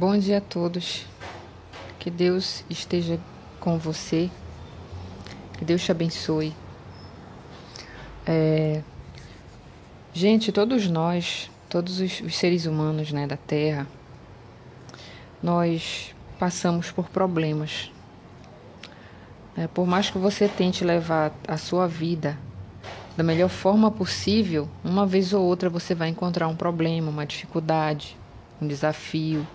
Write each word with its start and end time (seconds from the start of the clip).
Bom 0.00 0.16
dia 0.16 0.38
a 0.38 0.40
todos. 0.40 1.04
Que 1.98 2.10
Deus 2.10 2.64
esteja 2.70 3.20
com 3.60 3.76
você. 3.76 4.30
Que 5.58 5.62
Deus 5.62 5.84
te 5.84 5.92
abençoe. 5.92 6.54
É... 8.24 8.80
Gente, 10.14 10.52
todos 10.52 10.88
nós, 10.88 11.50
todos 11.68 12.00
os, 12.00 12.34
seres 12.34 12.64
humanos 12.64 13.12
né, 13.12 13.26
da 13.26 13.36
Terra, 13.36 13.86
nós 15.42 16.14
passamos 16.38 16.90
por 16.90 17.10
problemas. 17.10 17.92
É, 19.54 19.66
por 19.66 19.86
mais 19.86 20.08
que 20.08 20.16
você 20.16 20.48
tente 20.48 20.82
levar 20.82 21.30
a 21.46 21.58
sua 21.58 21.86
vida 21.86 22.38
da 23.18 23.22
melhor 23.22 23.50
forma 23.50 23.90
possível, 23.90 24.66
uma 24.82 25.04
vez 25.04 25.34
ou 25.34 25.44
outra 25.44 25.68
você 25.68 25.94
vai 25.94 26.08
encontrar 26.08 26.48
um 26.48 26.56
problema, 26.56 27.10
uma 27.10 27.26
dificuldade, 27.26 28.16
um 28.62 28.66
desafio 28.66 29.46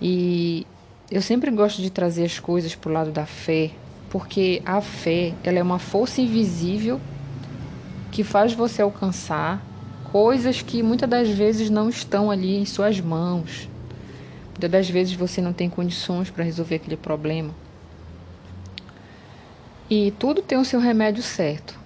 E 0.00 0.66
eu 1.10 1.20
sempre 1.20 1.50
gosto 1.50 1.82
de 1.82 1.90
trazer 1.90 2.24
as 2.24 2.38
coisas 2.38 2.74
para 2.74 2.90
o 2.90 2.92
lado 2.92 3.10
da 3.10 3.26
fé, 3.26 3.70
porque 4.10 4.62
a 4.64 4.80
fé 4.80 5.34
ela 5.42 5.58
é 5.58 5.62
uma 5.62 5.78
força 5.78 6.20
invisível 6.20 7.00
que 8.10 8.22
faz 8.22 8.52
você 8.52 8.82
alcançar 8.82 9.62
coisas 10.10 10.62
que 10.62 10.82
muitas 10.82 11.08
das 11.08 11.28
vezes 11.28 11.68
não 11.68 11.88
estão 11.88 12.30
ali 12.30 12.56
em 12.56 12.64
suas 12.64 13.00
mãos. 13.00 13.68
Muitas 14.50 14.70
das 14.70 14.90
vezes 14.90 15.14
você 15.14 15.40
não 15.40 15.52
tem 15.52 15.68
condições 15.68 16.30
para 16.30 16.44
resolver 16.44 16.76
aquele 16.76 16.96
problema. 16.96 17.54
E 19.90 20.10
tudo 20.18 20.42
tem 20.42 20.58
o 20.58 20.64
seu 20.64 20.80
remédio 20.80 21.22
certo. 21.22 21.78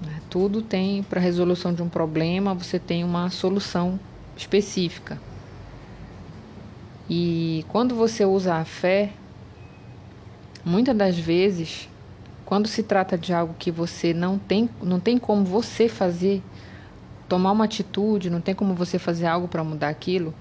Né? 0.00 0.20
Tudo 0.30 0.62
tem 0.62 1.02
para 1.02 1.20
a 1.20 1.22
resolução 1.22 1.74
de 1.74 1.82
um 1.82 1.88
problema, 1.88 2.54
você 2.54 2.78
tem 2.78 3.04
uma 3.04 3.28
solução 3.30 3.98
específica. 4.36 5.20
E 7.12 7.64
quando 7.66 7.96
você 7.96 8.24
usa 8.24 8.54
a 8.54 8.64
fé, 8.64 9.10
muitas 10.64 10.96
das 10.96 11.18
vezes, 11.18 11.88
quando 12.46 12.68
se 12.68 12.84
trata 12.84 13.18
de 13.18 13.34
algo 13.34 13.52
que 13.58 13.68
você 13.68 14.14
não 14.14 14.38
tem, 14.38 14.70
não 14.80 15.00
tem 15.00 15.18
como 15.18 15.44
você 15.44 15.88
fazer, 15.88 16.40
tomar 17.28 17.50
uma 17.50 17.64
atitude, 17.64 18.30
não 18.30 18.40
tem 18.40 18.54
como 18.54 18.74
você 18.74 18.96
fazer 18.96 19.26
algo 19.26 19.48
para 19.48 19.64
mudar 19.64 19.88
aquilo, 19.88 20.32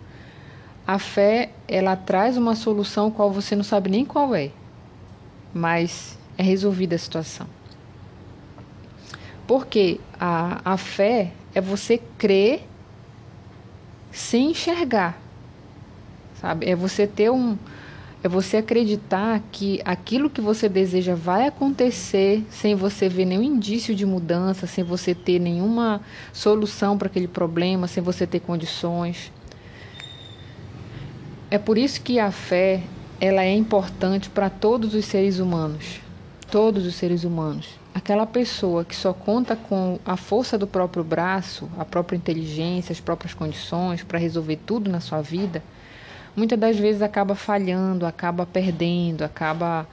a 0.85 0.99
fé 0.99 1.49
ela 1.67 1.95
traz 1.95 2.37
uma 2.37 2.53
solução 2.53 3.09
qual 3.09 3.31
você 3.31 3.55
não 3.55 3.63
sabe 3.63 3.89
nem 3.89 4.05
qual 4.05 4.35
é, 4.35 4.51
mas 5.51 6.19
é 6.37 6.43
resolvida 6.43 6.93
a 6.95 6.99
situação. 6.99 7.47
Porque 9.47 9.99
a, 10.19 10.61
a 10.63 10.77
fé 10.77 11.31
é 11.55 11.59
você 11.59 11.99
crer 12.19 12.61
sem 14.11 14.51
enxergar 14.51 15.28
sabe? 16.39 16.69
É 16.69 16.75
você 16.75 17.05
ter 17.07 17.29
um 17.29 17.57
é 18.21 18.27
você 18.27 18.57
acreditar 18.57 19.41
que 19.49 19.79
aquilo 19.85 20.29
que 20.29 20.41
você 20.41 20.67
deseja 20.67 21.15
vai 21.15 21.47
acontecer 21.47 22.45
sem 22.49 22.75
você 22.75 23.07
ver 23.07 23.23
nenhum 23.23 23.43
indício 23.43 23.95
de 23.95 24.05
mudança, 24.05 24.67
sem 24.67 24.83
você 24.83 25.15
ter 25.15 25.39
nenhuma 25.39 26.01
solução 26.33 26.97
para 26.97 27.07
aquele 27.07 27.29
problema, 27.29 27.87
sem 27.87 28.03
você 28.03 28.27
ter 28.27 28.41
condições. 28.41 29.31
É 31.49 31.57
por 31.57 31.77
isso 31.77 32.01
que 32.01 32.19
a 32.19 32.29
fé 32.29 32.83
ela 33.21 33.43
é 33.43 33.55
importante 33.55 34.29
para 34.29 34.49
todos 34.49 34.93
os 34.93 35.05
seres 35.05 35.39
humanos, 35.39 36.01
todos 36.51 36.85
os 36.85 36.95
seres 36.95 37.23
humanos. 37.23 37.69
Aquela 37.93 38.25
pessoa 38.25 38.83
que 38.83 38.95
só 38.95 39.13
conta 39.13 39.55
com 39.55 39.97
a 40.05 40.17
força 40.17 40.57
do 40.57 40.67
próprio 40.67 41.03
braço, 41.03 41.69
a 41.77 41.85
própria 41.85 42.17
inteligência, 42.17 42.91
as 42.91 42.99
próprias 42.99 43.33
condições 43.33 44.03
para 44.03 44.19
resolver 44.19 44.57
tudo 44.65 44.89
na 44.89 44.99
sua 44.99 45.21
vida, 45.21 45.63
muitas 46.35 46.59
das 46.59 46.77
vezes 46.77 47.01
acaba 47.01 47.35
falhando, 47.35 48.05
acaba 48.05 48.45
perdendo, 48.45 49.23
acaba 49.23 49.87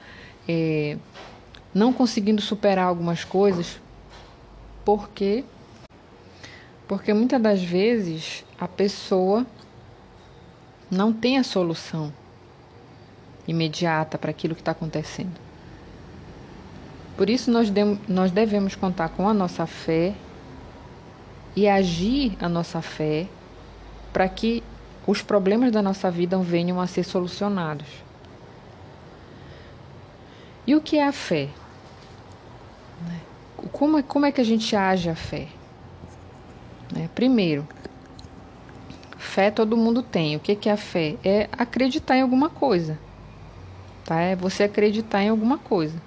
é, 0.47 0.97
não 1.73 1.91
conseguindo 1.91 2.41
superar 2.41 2.87
algumas 2.87 3.23
coisas, 3.23 3.79
porque 4.85 5.43
porque 6.87 7.13
muitas 7.13 7.41
das 7.41 7.61
vezes 7.61 8.45
a 8.57 8.67
pessoa 8.67 9.45
não 10.89 11.11
tem 11.11 11.37
a 11.37 11.43
solução 11.43 12.13
imediata 13.45 14.17
para 14.17 14.31
aquilo 14.31 14.55
que 14.55 14.61
está 14.61 14.71
acontecendo. 14.71 15.37
Por 17.17 17.29
isso 17.29 17.51
nós, 17.51 17.71
nós 18.07 18.31
devemos 18.31 18.75
contar 18.75 19.09
com 19.09 19.27
a 19.27 19.33
nossa 19.33 19.65
fé 19.65 20.13
e 21.55 21.67
agir 21.67 22.37
a 22.39 22.47
nossa 22.47 22.81
fé 22.81 23.27
para 24.13 24.29
que 24.29 24.63
os 25.07 25.21
problemas 25.21 25.71
da 25.71 25.81
nossa 25.81 26.11
vida 26.11 26.37
venham 26.37 26.81
a 26.81 26.85
ser 26.85 27.03
solucionados. 27.03 27.87
E 30.67 30.75
o 30.75 30.81
que 30.81 30.97
é 30.97 31.07
a 31.07 31.13
fé? 31.13 31.47
Como 33.71 33.97
é, 33.97 34.03
como 34.03 34.25
é 34.25 34.31
que 34.33 34.41
a 34.41 34.43
gente 34.43 34.75
age 34.75 35.09
a 35.09 35.15
fé? 35.15 35.47
Né? 36.93 37.09
Primeiro, 37.15 37.65
fé 39.17 39.49
todo 39.49 39.77
mundo 39.77 40.03
tem. 40.03 40.35
O 40.35 40.39
que 40.41 40.67
é 40.67 40.71
a 40.73 40.77
fé? 40.77 41.15
É 41.23 41.47
acreditar 41.53 42.17
em 42.17 42.21
alguma 42.21 42.49
coisa. 42.49 42.99
Tá? 44.03 44.19
É 44.19 44.35
você 44.35 44.63
acreditar 44.63 45.23
em 45.23 45.29
alguma 45.29 45.57
coisa. 45.57 46.01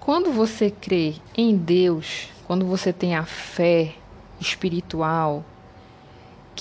Quando 0.00 0.32
você 0.32 0.70
crê 0.70 1.16
em 1.36 1.54
Deus, 1.54 2.30
quando 2.46 2.64
você 2.64 2.90
tem 2.90 3.14
a 3.14 3.24
fé 3.24 3.94
espiritual, 4.40 5.44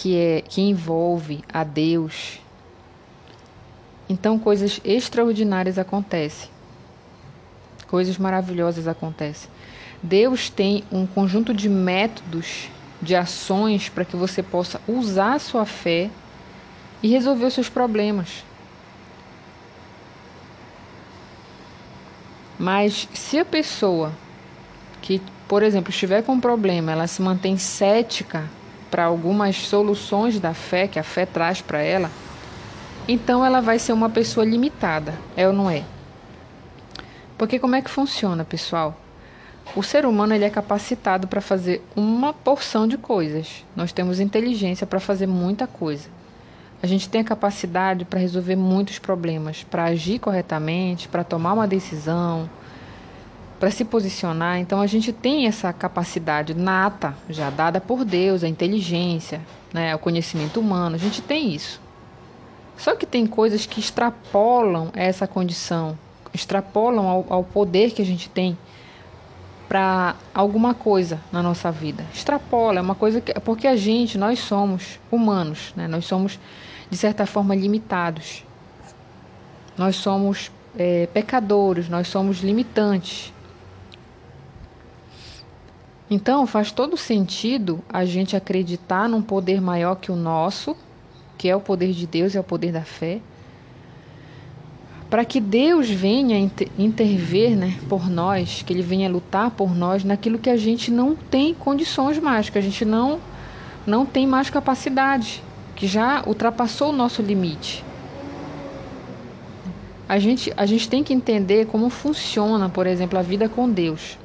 que 0.02 0.16
é 0.16 0.42
que 0.42 0.62
envolve 0.62 1.44
a 1.52 1.62
Deus, 1.62 2.40
então 4.08 4.40
coisas 4.40 4.80
extraordinárias 4.86 5.78
acontecem. 5.78 6.50
Coisas 7.86 8.18
maravilhosas 8.18 8.88
acontecem. 8.88 9.50
Deus 10.02 10.50
tem 10.50 10.86
um 10.90 11.06
conjunto 11.06 11.54
de 11.54 11.68
métodos, 11.68 12.70
de 13.02 13.14
ações 13.14 13.90
para 13.90 14.06
que 14.06 14.16
você 14.16 14.42
possa 14.42 14.80
usar 14.88 15.34
a 15.34 15.40
sua 15.40 15.66
fé 15.66 16.10
e 17.04 17.10
resolver 17.10 17.48
os 17.48 17.54
seus 17.54 17.68
problemas. 17.68 18.46
Mas 22.58 23.10
se 23.14 23.38
a 23.38 23.44
pessoa 23.44 24.14
que, 25.02 25.22
por 25.46 25.62
exemplo, 25.62 25.90
estiver 25.90 26.24
com 26.24 26.34
um 26.34 26.40
problema, 26.40 26.94
ela 26.94 27.06
se 27.06 27.22
mantém 27.22 27.58
cética 27.58 28.50
para 28.90 29.06
algumas 29.06 29.56
soluções 29.56 30.40
da 30.40 30.54
fé 30.54 30.88
que 30.88 31.00
a 31.00 31.04
fé 31.04 31.26
traz 31.26 31.62
para 31.62 31.82
ela, 31.82 32.10
então 33.08 33.44
ela 33.46 33.62
vai 33.62 33.80
ser 33.80 33.94
uma 33.94 34.10
pessoa 34.10 34.46
limitada, 34.46 35.14
é 35.36 35.48
ou 35.48 35.54
não 35.54 35.70
é? 35.70 35.84
Porque 37.38 37.58
como 37.58 37.76
é 37.76 37.82
que 37.82 37.90
funciona, 37.90 38.44
pessoal? 38.44 38.96
O 39.76 39.84
ser 39.84 40.06
humano 40.06 40.34
ele 40.34 40.46
é 40.46 40.50
capacitado 40.50 41.28
para 41.28 41.42
fazer 41.42 41.82
uma 41.96 42.34
porção 42.34 42.88
de 42.88 42.98
coisas. 42.98 43.64
Nós 43.76 43.92
temos 43.92 44.20
inteligência 44.20 44.86
para 44.86 45.00
fazer 45.00 45.28
muita 45.28 45.68
coisa. 45.68 46.10
A 46.82 46.88
gente 46.88 47.08
tem 47.08 47.22
a 47.22 47.24
capacidade 47.24 48.06
para 48.06 48.20
resolver 48.20 48.56
muitos 48.56 49.00
problemas, 49.00 49.64
para 49.64 49.86
agir 49.86 50.20
corretamente, 50.20 51.08
para 51.08 51.24
tomar 51.24 51.54
uma 51.54 51.68
decisão, 51.68 52.50
para 53.60 53.70
se 53.70 53.84
posicionar. 53.84 54.60
Então 54.60 54.80
a 54.80 54.88
gente 54.88 55.12
tem 55.12 55.46
essa 55.46 55.72
capacidade 55.74 56.54
nata, 56.54 57.16
já 57.30 57.50
dada 57.50 57.82
por 57.82 58.06
Deus, 58.06 58.44
a 58.44 58.48
inteligência, 58.48 59.42
né, 59.74 59.94
o 59.94 60.00
conhecimento 60.00 60.60
humano, 60.60 60.96
a 60.96 61.00
gente 61.00 61.22
tem 61.22 61.54
isso. 61.54 61.82
Só 62.78 62.96
que 62.96 63.06
tem 63.06 63.28
coisas 63.28 63.66
que 63.66 63.80
extrapolam 63.80 64.90
essa 64.94 65.28
condição, 65.28 66.00
extrapolam 66.34 67.08
ao, 67.08 67.26
ao 67.30 67.44
poder 67.44 67.92
que 67.92 68.02
a 68.02 68.06
gente 68.06 68.30
tem 68.30 68.58
para 69.68 70.16
alguma 70.34 70.74
coisa 70.74 71.20
na 71.32 71.44
nossa 71.44 71.72
vida. 71.72 72.04
Extrapola, 72.14 72.80
é 72.80 72.82
uma 72.82 72.96
coisa 72.96 73.20
que. 73.22 73.34
Porque 73.42 73.68
a 73.68 73.76
gente, 73.76 74.18
nós 74.18 74.40
somos 74.40 75.00
humanos, 75.12 75.74
né? 75.76 75.88
nós 75.88 76.06
somos, 76.06 76.40
de 76.90 76.98
certa 76.98 77.26
forma, 77.26 77.54
limitados. 77.54 78.44
Nós 79.78 79.98
somos 79.98 80.52
é, 80.78 81.08
pecadores, 81.14 81.90
nós 81.90 82.08
somos 82.08 82.40
limitantes. 82.40 83.32
Então, 86.12 86.48
faz 86.48 86.72
todo 86.72 86.98
sentido 86.98 87.84
a 87.88 88.04
gente 88.04 88.36
acreditar 88.36 89.08
num 89.08 89.22
poder 89.22 89.62
maior 89.62 89.96
que 89.96 90.12
o 90.12 90.16
nosso, 90.16 90.76
que 91.38 91.48
é 91.48 91.56
o 91.56 91.62
poder 91.62 91.92
de 91.92 92.08
Deus, 92.08 92.36
é 92.36 92.40
o 92.40 92.44
poder 92.44 92.72
da 92.72 92.82
fé, 92.82 93.20
para 95.08 95.24
que 95.24 95.40
Deus 95.40 95.90
venha 95.90 96.38
intervir 96.78 97.56
né, 97.56 97.78
por 97.88 98.10
nós, 98.10 98.64
que 98.64 98.74
Ele 98.74 98.82
venha 98.82 99.10
lutar 99.10 99.52
por 99.52 99.76
nós 99.76 100.04
naquilo 100.04 100.38
que 100.38 100.50
a 100.50 100.58
gente 100.58 100.92
não 100.92 101.16
tem 101.16 101.54
condições 101.54 102.20
mais, 102.20 102.50
que 102.50 102.58
a 102.58 102.62
gente 102.62 102.86
não, 102.86 103.20
não 103.86 104.06
tem 104.06 104.26
mais 104.26 104.50
capacidade, 104.50 105.44
que 105.76 105.88
já 105.88 106.24
ultrapassou 106.26 106.90
o 106.90 106.96
nosso 106.96 107.22
limite. 107.22 107.84
A 110.08 110.18
gente, 110.18 110.52
a 110.58 110.66
gente 110.66 110.90
tem 110.90 111.04
que 111.04 111.14
entender 111.14 111.68
como 111.68 111.90
funciona, 111.90 112.68
por 112.68 112.88
exemplo, 112.88 113.18
a 113.18 113.22
vida 113.22 113.48
com 113.48 113.70
Deus. 113.70 114.18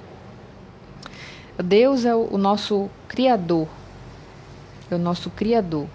Deus 1.62 2.04
é 2.04 2.14
o 2.14 2.36
nosso 2.36 2.90
Criador. 3.06 3.68
é 4.90 4.94
o 4.94 4.98
nosso 4.98 5.30
Criador. 5.30 5.86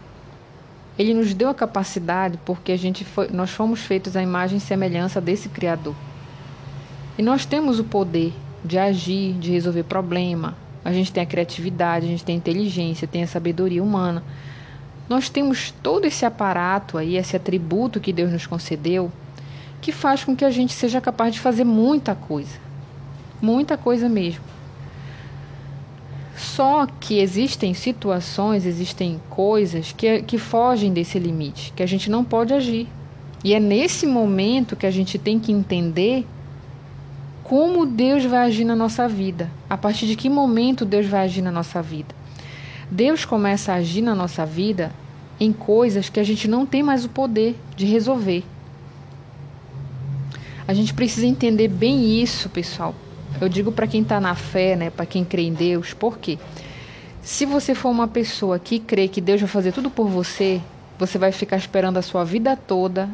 Ele 0.98 1.14
nos 1.14 1.34
deu 1.34 1.50
a 1.50 1.54
capacidade 1.54 2.40
porque 2.46 2.72
a 2.72 2.78
gente 2.78 3.06
foi, 3.06 3.30
nós 3.30 3.52
fomos 3.52 3.82
feitos 3.82 4.16
à 4.16 4.22
imagem 4.22 4.58
e 4.58 4.62
semelhança 4.62 5.20
desse 5.20 5.50
Criador. 5.50 5.96
E 7.18 7.22
nós 7.22 7.46
temos 7.46 7.80
o 7.80 7.84
poder 7.84 8.34
de 8.64 8.78
agir, 8.78 9.34
de 9.34 9.52
resolver 9.52 9.84
problema. 9.84 10.56
A 10.84 10.94
gente 10.94 11.12
tem 11.12 11.22
a 11.22 11.26
criatividade, 11.26 12.06
a 12.06 12.10
gente 12.10 12.24
tem 12.24 12.36
a 12.36 12.38
inteligência, 12.38 13.08
tem 13.08 13.24
a 13.24 13.28
sabedoria 13.28 13.84
humana. 13.84 14.24
Nós 15.10 15.28
temos 15.30 15.72
todo 15.84 16.06
esse 16.06 16.26
aparato 16.26 16.98
aí, 16.98 17.18
esse 17.18 17.36
atributo 17.36 18.00
que 18.00 18.14
Deus 18.14 18.32
nos 18.32 18.48
concedeu, 18.48 19.12
que 19.82 19.92
faz 19.92 20.24
com 20.24 20.36
que 20.36 20.46
a 20.46 20.52
gente 20.52 20.74
seja 20.74 21.02
capaz 21.02 21.34
de 21.34 21.40
fazer 21.40 21.64
muita 21.64 22.16
coisa. 22.16 22.58
Muita 23.42 23.78
coisa 23.78 24.08
mesmo. 24.08 24.44
Só 26.60 26.86
que 27.00 27.20
existem 27.20 27.74
situações, 27.74 28.66
existem 28.66 29.18
coisas 29.30 29.94
que, 29.94 30.22
que 30.24 30.38
fogem 30.38 30.92
desse 30.92 31.18
limite, 31.18 31.72
que 31.74 31.82
a 31.82 31.86
gente 31.86 32.10
não 32.10 32.22
pode 32.22 32.54
agir. 32.54 32.86
E 33.46 33.54
é 33.54 33.62
nesse 33.62 34.06
momento 34.06 34.76
que 34.76 34.86
a 34.86 34.92
gente 34.92 35.18
tem 35.18 35.40
que 35.40 35.54
entender 35.54 36.28
como 37.46 37.86
Deus 37.86 38.26
vai 38.26 38.40
agir 38.40 38.66
na 38.66 38.76
nossa 38.76 39.08
vida. 39.08 39.50
A 39.70 39.78
partir 39.78 40.06
de 40.06 40.18
que 40.18 40.30
momento 40.30 40.84
Deus 40.84 41.06
vai 41.06 41.22
agir 41.22 41.42
na 41.42 41.50
nossa 41.50 41.82
vida. 41.82 42.14
Deus 42.92 43.24
começa 43.24 43.72
a 43.72 43.76
agir 43.76 44.02
na 44.02 44.14
nossa 44.14 44.46
vida 44.46 44.92
em 45.40 45.54
coisas 45.54 46.10
que 46.10 46.20
a 46.20 46.26
gente 46.26 46.46
não 46.46 46.66
tem 46.66 46.84
mais 46.84 47.06
o 47.06 47.10
poder 47.10 47.56
de 47.78 47.86
resolver. 47.86 48.44
A 50.68 50.74
gente 50.74 50.94
precisa 50.94 51.26
entender 51.26 51.70
bem 51.70 52.22
isso, 52.22 52.50
pessoal, 52.50 52.94
eu 53.40 53.48
digo 53.48 53.72
para 53.72 53.88
quem 53.88 54.02
está 54.02 54.20
na 54.20 54.36
fé, 54.36 54.76
né, 54.76 54.90
para 54.90 55.06
quem 55.06 55.24
crê 55.24 55.44
em 55.44 55.54
Deus, 55.54 55.94
por 55.94 56.18
quê? 56.18 56.38
Se 57.22 57.46
você 57.46 57.76
for 57.76 57.90
uma 57.90 58.08
pessoa 58.08 58.58
que 58.58 58.80
crê 58.80 59.08
que 59.08 59.22
Deus 59.22 59.42
vai 59.42 59.50
fazer 59.50 59.72
tudo 59.72 59.90
por 59.90 60.08
você, 60.08 60.62
você 60.98 61.18
vai 61.18 61.32
ficar 61.32 61.58
esperando 61.58 61.98
a 61.98 62.02
sua 62.02 62.24
vida 62.24 62.56
toda 62.56 63.10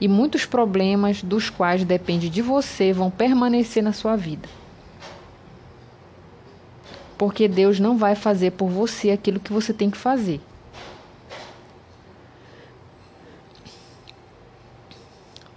e 0.00 0.08
muitos 0.08 0.44
problemas 0.44 1.22
dos 1.22 1.50
quais 1.50 1.84
depende 1.84 2.28
de 2.28 2.42
você 2.42 2.92
vão 2.92 3.10
permanecer 3.10 3.82
na 3.82 3.92
sua 3.92 4.16
vida. 4.16 4.48
Porque 7.16 7.46
Deus 7.46 7.78
não 7.78 7.96
vai 7.96 8.14
fazer 8.14 8.52
por 8.52 8.68
você 8.68 9.10
aquilo 9.10 9.38
que 9.38 9.52
você 9.52 9.72
tem 9.72 9.90
que 9.90 9.96
fazer. 9.96 10.40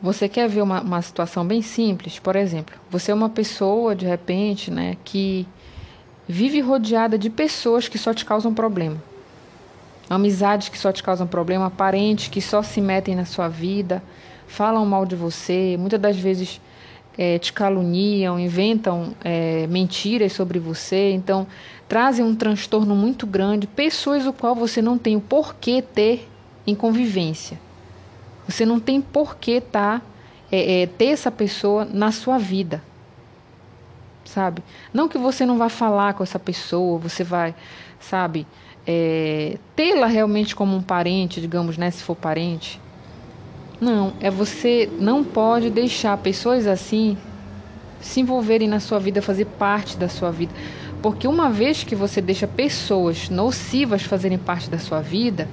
Você 0.01 0.27
quer 0.27 0.47
ver 0.49 0.61
uma, 0.61 0.81
uma 0.81 1.01
situação 1.01 1.45
bem 1.45 1.61
simples? 1.61 2.19
Por 2.19 2.35
exemplo, 2.35 2.75
você 2.89 3.11
é 3.11 3.15
uma 3.15 3.29
pessoa, 3.29 3.95
de 3.95 4.05
repente, 4.05 4.69
né, 4.69 4.97
que 5.03 5.47
vive 6.27 6.59
rodeada 6.59 7.17
de 7.17 7.29
pessoas 7.29 7.87
que 7.87 7.97
só 7.97 8.13
te 8.13 8.25
causam 8.25 8.53
problema. 8.53 9.01
Amizades 10.09 10.69
que 10.69 10.77
só 10.77 10.91
te 10.91 11.01
causam 11.01 11.25
problema, 11.25 11.71
parentes 11.71 12.27
que 12.27 12.41
só 12.41 12.61
se 12.61 12.81
metem 12.81 13.15
na 13.15 13.25
sua 13.25 13.47
vida, 13.47 14.03
falam 14.47 14.85
mal 14.85 15.05
de 15.05 15.15
você, 15.15 15.75
muitas 15.79 15.99
das 15.99 16.17
vezes 16.17 16.61
é, 17.17 17.39
te 17.39 17.53
caluniam, 17.53 18.39
inventam 18.39 19.15
é, 19.23 19.65
mentiras 19.67 20.33
sobre 20.33 20.59
você, 20.59 21.11
então 21.11 21.47
trazem 21.87 22.23
um 22.23 22.35
transtorno 22.35 22.95
muito 22.95 23.25
grande, 23.25 23.65
pessoas 23.65 24.27
o 24.27 24.33
qual 24.33 24.53
você 24.53 24.81
não 24.81 24.97
tem 24.97 25.15
o 25.15 25.21
porquê 25.21 25.81
ter 25.81 26.27
em 26.67 26.75
convivência. 26.75 27.64
Você 28.47 28.65
não 28.65 28.79
tem 28.79 29.01
por 29.01 29.37
que 29.37 29.59
tá, 29.59 30.01
é, 30.51 30.81
é, 30.81 30.87
ter 30.87 31.07
essa 31.07 31.31
pessoa 31.31 31.85
na 31.85 32.11
sua 32.11 32.37
vida. 32.37 32.81
Sabe? 34.23 34.63
Não 34.93 35.07
que 35.07 35.17
você 35.17 35.45
não 35.45 35.57
vá 35.57 35.69
falar 35.69 36.13
com 36.13 36.23
essa 36.23 36.39
pessoa, 36.39 36.99
você 36.99 37.23
vai, 37.23 37.55
sabe, 37.99 38.45
é, 38.85 39.57
tê-la 39.75 40.07
realmente 40.07 40.55
como 40.55 40.75
um 40.75 40.81
parente, 40.81 41.41
digamos, 41.41 41.77
né, 41.77 41.89
se 41.91 42.03
for 42.03 42.15
parente. 42.15 42.79
Não, 43.79 44.13
é 44.19 44.29
você 44.29 44.89
não 44.99 45.23
pode 45.23 45.69
deixar 45.69 46.17
pessoas 46.17 46.65
assim 46.65 47.17
se 47.99 48.21
envolverem 48.21 48.67
na 48.67 48.79
sua 48.79 48.99
vida, 48.99 49.21
fazer 49.21 49.45
parte 49.45 49.97
da 49.97 50.07
sua 50.07 50.31
vida. 50.31 50.53
Porque 51.01 51.27
uma 51.27 51.49
vez 51.49 51.83
que 51.83 51.95
você 51.95 52.21
deixa 52.21 52.47
pessoas 52.47 53.29
nocivas 53.29 54.03
fazerem 54.03 54.37
parte 54.37 54.69
da 54.69 54.79
sua 54.79 55.01
vida, 55.01 55.47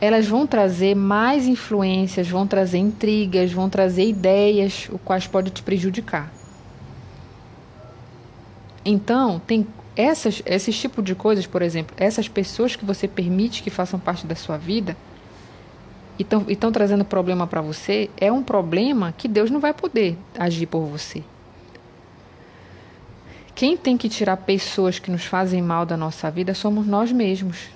elas 0.00 0.26
vão 0.26 0.46
trazer 0.46 0.94
mais 0.94 1.46
influências, 1.46 2.28
vão 2.28 2.46
trazer 2.46 2.78
intrigas, 2.78 3.52
vão 3.52 3.68
trazer 3.68 4.06
ideias, 4.06 4.88
o 4.90 4.98
quais 4.98 5.26
pode 5.26 5.50
te 5.50 5.62
prejudicar. 5.62 6.32
Então, 8.82 9.38
tem 9.46 9.66
essas, 9.94 10.42
esses 10.46 10.80
tipos 10.80 11.04
de 11.04 11.14
coisas, 11.14 11.46
por 11.46 11.60
exemplo, 11.60 11.94
essas 11.98 12.28
pessoas 12.28 12.74
que 12.74 12.84
você 12.84 13.06
permite 13.06 13.62
que 13.62 13.68
façam 13.68 14.00
parte 14.00 14.26
da 14.26 14.34
sua 14.34 14.56
vida 14.56 14.96
e 16.18 16.26
estão 16.52 16.72
trazendo 16.72 17.04
problema 17.04 17.46
para 17.46 17.60
você, 17.60 18.08
é 18.16 18.32
um 18.32 18.42
problema 18.42 19.12
que 19.16 19.28
Deus 19.28 19.50
não 19.50 19.60
vai 19.60 19.74
poder 19.74 20.16
agir 20.38 20.66
por 20.66 20.86
você. 20.86 21.22
Quem 23.54 23.76
tem 23.76 23.98
que 23.98 24.08
tirar 24.08 24.38
pessoas 24.38 24.98
que 24.98 25.10
nos 25.10 25.24
fazem 25.24 25.60
mal 25.60 25.84
da 25.84 25.96
nossa 25.96 26.30
vida 26.30 26.54
somos 26.54 26.86
nós 26.86 27.12
mesmos. 27.12 27.68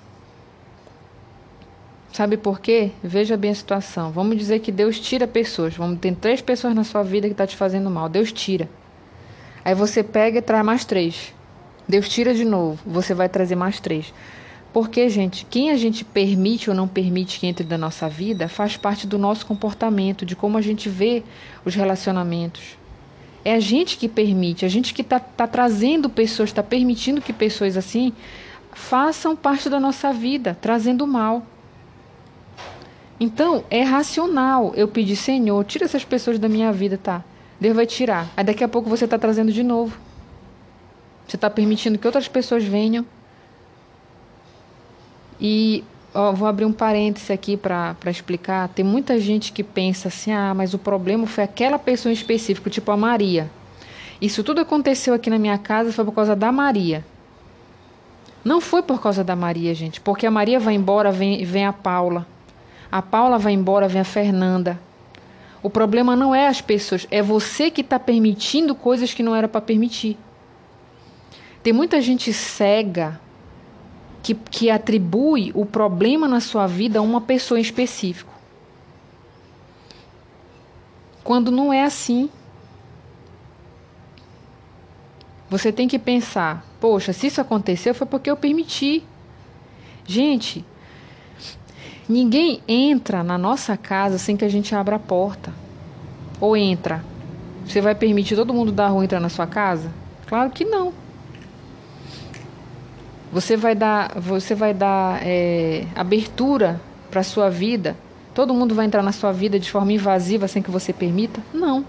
Sabe 2.15 2.37
por 2.37 2.61
quê? 2.61 2.93
Veja 3.03 3.37
bem 3.37 3.51
a 3.51 3.55
situação. 3.57 4.13
Vamos 4.13 4.39
dizer 4.39 4.61
que 4.61 4.71
Deus 4.71 5.01
tira 5.01 5.27
pessoas. 5.27 5.75
Vamos 5.75 5.99
ter 5.99 6.15
três 6.15 6.41
pessoas 6.41 6.73
na 6.73 6.85
sua 6.85 7.03
vida 7.03 7.27
que 7.27 7.33
estão 7.33 7.45
tá 7.45 7.51
te 7.51 7.57
fazendo 7.57 7.91
mal. 7.91 8.09
Deus 8.09 8.31
tira. 8.31 8.69
Aí 9.65 9.75
você 9.75 10.01
pega 10.05 10.39
e 10.39 10.41
traz 10.41 10.65
mais 10.65 10.85
três. 10.85 11.35
Deus 11.89 12.09
tira 12.09 12.33
de 12.33 12.45
novo. 12.45 12.79
Você 12.87 13.15
vai 13.15 13.29
trazer 13.29 13.57
mais 13.57 13.81
três. 13.81 14.15
Porque, 14.73 15.09
gente, 15.09 15.45
quem 15.51 15.73
a 15.73 15.77
gente 15.77 16.05
permite 16.05 16.71
ou 16.71 16.77
não 16.77 16.87
permite 16.87 17.41
que 17.41 17.49
entre 17.49 17.67
na 17.67 17.77
nossa 17.77 18.09
vida 18.09 18.47
faz 18.47 18.77
parte 18.77 19.09
do 19.09 19.19
nosso 19.19 19.45
comportamento, 19.45 20.25
de 20.25 20.37
como 20.37 20.57
a 20.57 20.63
gente 20.63 20.89
vê 20.89 21.25
os 21.65 21.75
relacionamentos. 21.75 22.79
É 23.45 23.55
a 23.55 23.61
gente 23.61 23.97
que 23.99 24.09
permite, 24.09 24.65
a 24.65 24.69
gente 24.69 24.95
que 24.95 25.03
está 25.03 25.19
tá 25.19 25.49
trazendo 25.49 26.09
pessoas, 26.09 26.51
está 26.51 26.63
permitindo 26.63 27.21
que 27.21 27.33
pessoas 27.33 27.77
assim 27.77 28.13
façam 28.73 29.35
parte 29.35 29.69
da 29.69 29.81
nossa 29.81 30.13
vida, 30.13 30.57
trazendo 30.61 31.05
mal. 31.09 31.45
Então, 33.19 33.65
é 33.71 33.83
racional 33.83 34.73
eu 34.75 34.89
pedir, 34.89 35.17
Senhor, 35.17 35.65
tira 35.65 35.85
essas 35.85 36.05
pessoas 36.05 36.39
da 36.39 36.49
minha 36.49 36.73
vida, 36.73 36.99
tá? 36.99 37.23
Deus 37.61 37.75
vai 37.75 37.87
tirar. 37.87 38.29
Aí 38.37 38.45
daqui 38.45 38.65
a 38.65 38.69
pouco 38.69 38.91
você 38.91 39.05
está 39.05 39.19
trazendo 39.19 39.53
de 39.53 39.63
novo. 39.63 39.97
Você 41.27 41.37
está 41.37 41.49
permitindo 41.49 41.99
que 41.99 42.07
outras 42.07 42.29
pessoas 42.29 42.65
venham. 42.65 43.07
E 45.41 45.85
ó, 46.13 46.33
vou 46.33 46.47
abrir 46.47 46.65
um 46.65 46.73
parêntese 46.73 47.33
aqui 47.33 47.57
para 47.57 47.97
explicar. 48.07 48.69
Tem 48.69 48.85
muita 48.85 49.19
gente 49.19 49.53
que 49.53 49.63
pensa 49.63 50.09
assim: 50.09 50.33
ah, 50.33 50.53
mas 50.55 50.75
o 50.75 50.79
problema 50.79 51.27
foi 51.27 51.45
aquela 51.45 51.79
pessoa 51.79 52.11
em 52.11 52.15
específico, 52.15 52.69
tipo 52.69 52.91
a 52.91 52.97
Maria. 52.97 53.51
Isso 54.21 54.43
tudo 54.43 54.61
aconteceu 54.61 55.15
aqui 55.15 55.29
na 55.29 55.39
minha 55.39 55.59
casa 55.59 55.93
foi 55.93 56.05
por 56.05 56.13
causa 56.13 56.37
da 56.37 56.53
Maria. 56.53 57.05
Não 58.45 58.61
foi 58.61 58.83
por 58.83 59.01
causa 59.01 59.25
da 59.25 59.35
Maria, 59.35 59.75
gente, 59.75 60.01
porque 60.01 60.27
a 60.27 60.31
Maria 60.31 60.61
vai 60.61 60.75
embora, 60.75 61.11
vem, 61.11 61.45
vem 61.45 61.65
a 61.65 61.73
Paula. 61.73 62.27
A 62.95 63.03
Paula 63.03 63.39
vai 63.39 63.53
embora, 63.53 63.89
vem 63.89 64.01
a 64.01 64.05
Fernanda. 64.05 64.79
O 65.61 65.69
problema 65.69 66.15
não 66.15 66.33
é 66.33 66.47
as 66.47 66.61
pessoas, 66.61 67.09
é 67.11 67.21
você 67.21 67.69
que 67.69 67.81
está 67.81 67.99
permitindo 67.99 68.73
coisas 68.73 69.13
que 69.13 69.21
não 69.21 69.35
era 69.35 69.49
para 69.49 69.61
permitir. 69.61 70.17
Tem 71.61 71.73
muita 71.73 72.01
gente 72.01 72.33
cega 72.33 73.21
que, 74.23 74.33
que 74.33 74.71
atribui 74.71 75.51
o 75.57 75.67
problema 75.67 76.29
na 76.29 76.39
sua 76.39 76.69
vida 76.69 77.01
a 77.01 77.03
uma 77.03 77.21
pessoa 77.21 77.59
em 77.59 77.63
específico. 77.63 78.33
Quando 81.25 81.51
não 81.51 81.73
é 81.73 81.83
assim. 81.83 82.31
Você 85.51 85.73
tem 85.73 85.89
que 85.89 85.99
pensar: 85.99 86.65
poxa, 86.81 87.13
se 87.13 87.27
isso 87.27 87.41
aconteceu 87.41 87.93
foi 87.93 88.07
porque 88.07 88.31
eu 88.31 88.37
permiti. 88.37 89.03
Gente, 90.07 90.65
Ninguém 92.09 92.61
entra 92.69 93.23
na 93.23 93.39
nossa 93.39 93.77
casa 93.77 94.19
sem 94.19 94.37
que 94.37 94.45
a 94.45 94.49
gente 94.49 94.75
abra 94.75 94.97
a 94.97 94.99
porta. 94.99 95.53
Ou 96.41 96.57
entra. 96.57 97.03
Você 97.67 97.81
vai 97.81 97.95
permitir 97.95 98.37
todo 98.37 98.53
mundo 98.53 98.71
da 98.71 98.89
rua 98.89 99.05
entrar 99.05 99.21
na 99.21 99.29
sua 99.29 99.47
casa? 99.47 99.91
Claro 100.27 100.51
que 100.51 100.65
não. 100.65 100.93
Você 103.33 103.57
vai 103.57 103.75
dar, 103.75 104.13
você 104.21 104.55
vai 104.55 104.75
dar 104.75 105.21
é, 105.23 105.87
abertura 105.97 106.81
para 107.11 107.21
a 107.21 107.25
sua 107.25 107.49
vida? 107.49 107.97
Todo 108.35 108.53
mundo 108.53 108.75
vai 108.75 108.87
entrar 108.87 109.03
na 109.03 109.13
sua 109.13 109.33
vida 109.33 109.59
de 109.59 109.71
forma 109.71 109.93
invasiva 109.93 110.47
sem 110.47 110.63
que 110.63 110.71
você 110.71 110.93
permita? 110.93 111.41
Não. 111.53 111.85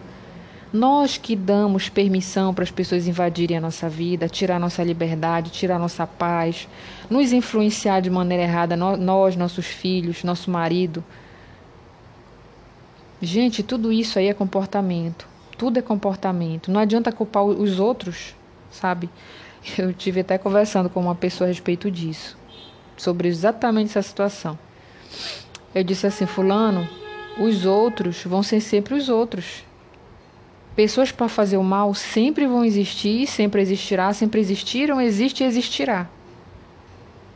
Nós 0.74 1.18
que 1.18 1.36
damos 1.36 1.90
permissão 1.90 2.54
para 2.54 2.64
as 2.64 2.72
pessoas 2.72 3.08
invadirem 3.08 3.58
a 3.58 3.62
nossa 3.62 3.88
vida, 3.88 4.28
tirar 4.28 4.60
nossa 4.60 4.84
liberdade, 4.84 5.52
tirar 5.52 5.80
nossa 5.80 6.06
paz, 6.06 6.68
nos 7.10 7.32
influenciar 7.32 8.02
de 8.02 8.10
maneira 8.10 8.44
errada, 8.44 8.76
nós, 8.76 9.36
nossos 9.36 9.66
filhos, 9.66 10.24
nosso 10.24 10.52
marido. 10.52 11.04
Gente, 13.22 13.64
tudo 13.64 13.92
isso 13.92 14.20
aí 14.20 14.28
é 14.28 14.34
comportamento. 14.34 15.28
Tudo 15.58 15.80
é 15.80 15.82
comportamento. 15.82 16.72
Não 16.72 16.82
adianta 16.82 17.12
culpar 17.12 17.44
os 17.44 17.80
outros, 17.80 18.36
sabe? 18.70 19.10
Eu 19.78 19.94
tive 19.94 20.22
até 20.22 20.38
conversando 20.38 20.90
com 20.90 21.00
uma 21.00 21.16
pessoa 21.16 21.48
a 21.48 21.50
respeito 21.50 21.90
disso, 21.90 22.38
sobre 22.98 23.28
exatamente 23.28 23.90
essa 23.90 24.02
situação. 24.02 24.60
Eu 25.74 25.84
disse 25.84 26.06
assim, 26.08 26.26
fulano, 26.26 26.88
os 27.40 27.66
outros 27.66 28.24
vão 28.24 28.44
ser 28.44 28.62
sempre 28.62 28.94
os 28.94 29.10
outros. 29.10 29.64
Pessoas 30.76 31.12
para 31.12 31.30
fazer 31.30 31.58
o 31.58 31.64
mal 31.64 31.94
sempre 31.94 32.46
vão 32.46 32.66
existir, 32.66 33.28
sempre 33.28 33.62
existirá, 33.62 34.12
sempre 34.12 34.42
existiram, 34.42 35.00
existe 35.00 35.44
e 35.44 35.48
existirá. 35.48 36.10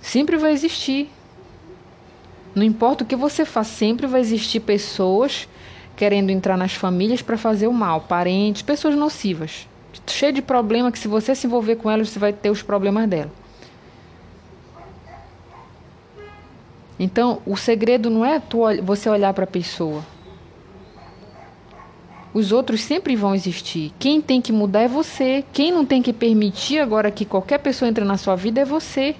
Sempre 0.01 0.37
vai 0.37 0.51
existir. 0.51 1.09
Não 2.53 2.63
importa 2.63 3.03
o 3.03 3.07
que 3.07 3.15
você 3.15 3.45
faça, 3.45 3.73
sempre 3.73 4.07
vai 4.07 4.19
existir 4.19 4.59
pessoas 4.59 5.47
querendo 5.95 6.29
entrar 6.29 6.57
nas 6.57 6.73
famílias 6.73 7.21
para 7.21 7.37
fazer 7.37 7.67
o 7.67 7.73
mal, 7.73 8.01
parentes, 8.01 8.61
pessoas 8.61 8.95
nocivas, 8.95 9.67
cheio 10.07 10.31
de 10.31 10.41
problema 10.41 10.91
que 10.91 10.99
se 10.99 11.09
você 11.09 11.35
se 11.35 11.45
envolver 11.45 11.75
com 11.75 11.91
elas, 11.91 12.09
você 12.09 12.19
vai 12.19 12.31
ter 12.31 12.49
os 12.49 12.61
problemas 12.61 13.07
dela. 13.09 13.31
Então, 16.97 17.41
o 17.45 17.55
segredo 17.55 18.09
não 18.09 18.25
é 18.25 18.41
você 18.81 19.09
olhar 19.09 19.33
para 19.33 19.45
a 19.45 19.47
pessoa. 19.47 20.03
Os 22.33 22.51
outros 22.51 22.81
sempre 22.81 23.15
vão 23.15 23.33
existir. 23.33 23.91
Quem 23.97 24.21
tem 24.21 24.39
que 24.41 24.51
mudar 24.51 24.81
é 24.81 24.87
você. 24.87 25.43
Quem 25.51 25.71
não 25.71 25.85
tem 25.85 26.01
que 26.01 26.13
permitir 26.13 26.79
agora 26.79 27.09
que 27.09 27.25
qualquer 27.25 27.57
pessoa 27.59 27.89
entre 27.89 28.03
na 28.03 28.17
sua 28.17 28.35
vida 28.35 28.61
é 28.61 28.65
você 28.65 29.15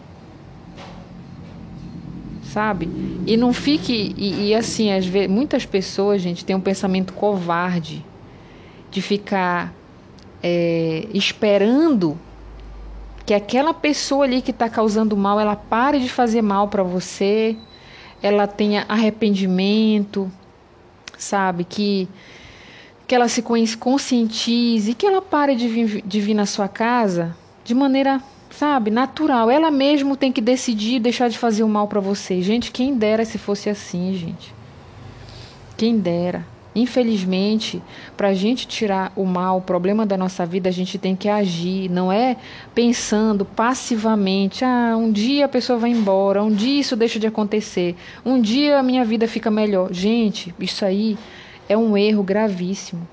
sabe? 2.50 2.90
E 3.26 3.38
não 3.38 3.54
fique. 3.54 4.14
E, 4.18 4.50
e, 4.50 4.56
assim, 4.56 4.92
às 4.92 5.06
vezes, 5.06 5.30
muitas 5.30 5.66
pessoas, 5.66 6.22
gente, 6.22 6.44
têm 6.44 6.56
um 6.56 6.62
pensamento 6.62 7.14
covarde 7.14 8.04
de 8.92 9.02
ficar 9.02 9.74
é, 10.42 11.08
esperando 11.14 12.18
que 13.26 13.34
aquela 13.34 13.74
pessoa 13.74 14.26
ali 14.26 14.42
que 14.42 14.52
está 14.52 14.68
causando 14.68 15.16
mal, 15.16 15.40
ela 15.40 15.56
pare 15.56 16.00
de 16.00 16.10
fazer 16.10 16.42
mal 16.42 16.68
para 16.68 16.82
você, 16.82 17.56
ela 18.24 18.48
tenha 18.48 18.86
arrependimento, 18.90 20.32
sabe? 21.18 21.64
Que, 21.64 22.10
que 23.10 23.16
ela 23.16 23.28
se 23.28 23.42
conscientize, 23.80 24.94
que 24.94 25.04
ela 25.04 25.20
pare 25.20 25.56
de 25.56 25.68
vir, 25.68 26.04
de 26.06 26.22
vir 26.22 26.36
na 26.36 26.46
sua 26.46 26.68
casa 26.68 27.36
de 27.64 27.74
maneira 27.74 28.22
sabe, 28.52 28.92
natural. 28.92 29.50
Ela 29.50 29.72
mesmo 29.72 30.16
tem 30.16 30.32
que 30.32 30.40
decidir 30.40 31.00
deixar 31.00 31.28
de 31.28 31.36
fazer 31.36 31.64
o 31.64 31.68
mal 31.68 31.88
para 31.88 32.00
você. 32.00 32.40
Gente, 32.44 32.72
quem 32.72 32.94
dera 32.94 33.26
se 33.26 33.40
fosse 33.40 33.68
assim, 33.68 34.14
gente. 34.14 34.54
Quem 35.76 35.98
dera. 35.98 36.46
Infelizmente, 36.76 37.82
para 38.16 38.28
a 38.28 38.34
gente 38.34 38.68
tirar 38.68 39.12
o 39.16 39.26
mal, 39.26 39.58
o 39.58 39.62
problema 39.62 40.06
da 40.06 40.16
nossa 40.16 40.46
vida, 40.46 40.70
a 40.70 40.72
gente 40.72 41.00
tem 41.00 41.16
que 41.16 41.28
agir, 41.28 41.90
não 41.90 42.12
é 42.12 42.38
pensando 42.76 43.44
passivamente. 43.44 44.64
Ah, 44.64 44.96
um 44.96 45.12
dia 45.12 45.46
a 45.46 45.50
pessoa 45.50 45.80
vai 45.80 45.90
embora, 45.90 46.44
um 46.44 46.52
dia 46.52 46.80
isso 46.80 46.96
deixa 46.96 47.18
de 47.18 47.26
acontecer, 47.26 47.96
um 48.24 48.40
dia 48.40 48.78
a 48.78 48.84
minha 48.84 49.04
vida 49.04 49.28
fica 49.28 49.50
melhor. 49.50 49.92
Gente, 49.92 50.54
isso 50.60 50.86
aí 50.86 51.18
é 51.70 51.78
um 51.78 51.96
erro 51.96 52.24
gravíssimo, 52.24 53.08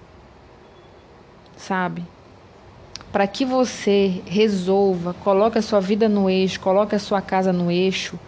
sabe? 1.56 2.02
para 3.16 3.26
que 3.26 3.46
você 3.46 4.20
resolva, 4.26 5.14
coloque 5.14 5.56
a 5.56 5.62
sua 5.62 5.80
vida 5.80 6.06
no 6.06 6.28
eixo, 6.28 6.60
coloque 6.60 6.94
a 6.94 6.98
sua 6.98 7.22
casa 7.22 7.50
no 7.50 7.70
eixo, 7.70 8.20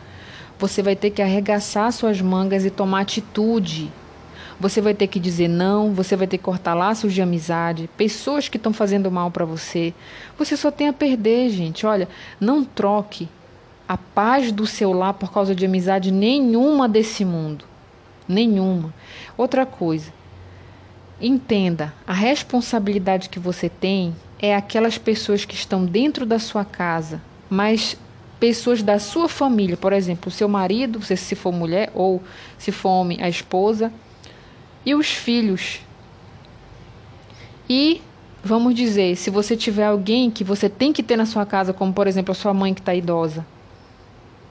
você 0.59 0.83
vai 0.83 0.97
ter 0.97 1.11
que 1.11 1.21
arregaçar 1.21 1.93
suas 1.93 2.23
mangas 2.23 2.65
e 2.65 2.71
tomar 2.71 3.01
atitude. 3.01 3.93
Você 4.59 4.81
vai 4.81 4.95
ter 4.95 5.07
que 5.07 5.21
dizer 5.21 5.47
não, 5.47 5.93
você 5.93 6.17
vai 6.17 6.27
ter 6.27 6.39
que 6.39 6.45
cortar 6.45 6.73
laços 6.73 7.13
de 7.13 7.21
amizade, 7.21 7.91
pessoas 7.99 8.49
que 8.49 8.57
estão 8.57 8.73
fazendo 8.73 9.11
mal 9.11 9.31
para 9.31 9.45
você. 9.45 9.93
Você 10.39 10.57
só 10.57 10.71
tem 10.71 10.89
a 10.89 10.93
perder, 10.95 11.51
gente. 11.51 11.85
Olha, 11.85 12.09
não 12.41 12.65
troque 12.65 13.29
a 13.87 13.99
paz 13.99 14.51
do 14.51 14.67
seu 14.67 14.95
lar 14.95 15.13
por 15.13 15.31
causa 15.31 15.55
de 15.55 15.67
amizade 15.67 16.11
nenhuma 16.11 16.89
desse 16.89 17.27
mundo. 17.27 17.67
Nenhuma. 18.27 18.95
Outra 19.37 19.67
coisa, 19.67 20.11
entenda 21.21 21.93
a 22.07 22.13
responsabilidade 22.13 23.29
que 23.29 23.39
você 23.39 23.69
tem 23.69 24.15
é 24.39 24.55
aquelas 24.55 24.97
pessoas 24.99 25.45
que 25.45 25.55
estão 25.55 25.85
dentro 25.85 26.25
da 26.25 26.39
sua 26.39 26.65
casa, 26.65 27.21
mas 27.51 27.97
pessoas 28.39 28.83
da 28.83 28.99
sua 28.99 29.29
família, 29.29 29.77
por 29.77 29.93
exemplo, 29.93 30.29
o 30.29 30.33
seu 30.33 30.49
marido, 30.49 31.03
se 31.03 31.35
for 31.35 31.53
mulher, 31.53 31.91
ou 31.95 32.23
se 32.57 32.71
for 32.71 32.91
homem, 32.91 33.19
a 33.21 33.29
esposa, 33.29 33.93
e 34.87 34.95
os 34.95 35.09
filhos. 35.09 35.81
E 37.69 38.01
vamos 38.43 38.75
dizer, 38.75 39.17
se 39.17 39.29
você 39.29 39.57
tiver 39.57 39.85
alguém 39.85 40.31
que 40.31 40.45
você 40.45 40.69
tem 40.69 40.93
que 40.93 41.03
ter 41.03 41.17
na 41.17 41.27
sua 41.27 41.45
casa, 41.45 41.73
como 41.73 41.93
por 41.93 42.07
exemplo 42.07 42.33
a 42.33 42.35
sua 42.35 42.55
mãe 42.55 42.73
que 42.73 42.81
está 42.81 42.95
idosa, 42.95 43.45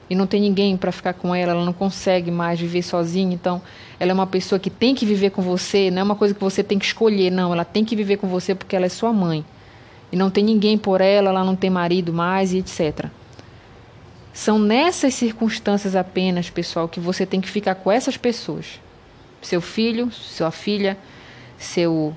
e 0.08 0.14
não 0.14 0.26
tem 0.26 0.40
ninguém 0.40 0.76
para 0.76 0.90
ficar 0.90 1.12
com 1.12 1.34
ela, 1.34 1.52
ela 1.52 1.64
não 1.64 1.72
consegue 1.72 2.30
mais 2.30 2.58
viver 2.58 2.82
sozinha, 2.82 3.34
então 3.34 3.60
ela 4.00 4.10
é 4.10 4.14
uma 4.14 4.26
pessoa 4.26 4.58
que 4.58 4.70
tem 4.70 4.94
que 4.94 5.04
viver 5.04 5.30
com 5.30 5.42
você, 5.42 5.90
não 5.90 6.00
é 6.00 6.02
uma 6.02 6.16
coisa 6.16 6.34
que 6.34 6.40
você 6.40 6.62
tem 6.62 6.78
que 6.78 6.86
escolher, 6.86 7.30
não, 7.30 7.52
ela 7.52 7.64
tem 7.64 7.84
que 7.84 7.94
viver 7.94 8.16
com 8.16 8.26
você 8.26 8.54
porque 8.54 8.74
ela 8.74 8.86
é 8.86 8.88
sua 8.88 9.12
mãe 9.12 9.44
e 10.10 10.16
não 10.16 10.30
tem 10.30 10.42
ninguém 10.44 10.78
por 10.78 11.00
ela, 11.00 11.30
ela 11.30 11.44
não 11.44 11.54
tem 11.54 11.70
marido 11.70 12.12
mais 12.12 12.52
e 12.52 12.58
etc. 12.58 13.06
São 14.32 14.58
nessas 14.58 15.14
circunstâncias 15.14 15.96
apenas, 15.96 16.48
pessoal, 16.48 16.88
que 16.88 17.00
você 17.00 17.26
tem 17.26 17.40
que 17.40 17.48
ficar 17.48 17.74
com 17.74 17.90
essas 17.90 18.16
pessoas. 18.16 18.80
Seu 19.42 19.60
filho, 19.60 20.10
sua 20.12 20.50
filha, 20.50 20.96
seu 21.58 22.14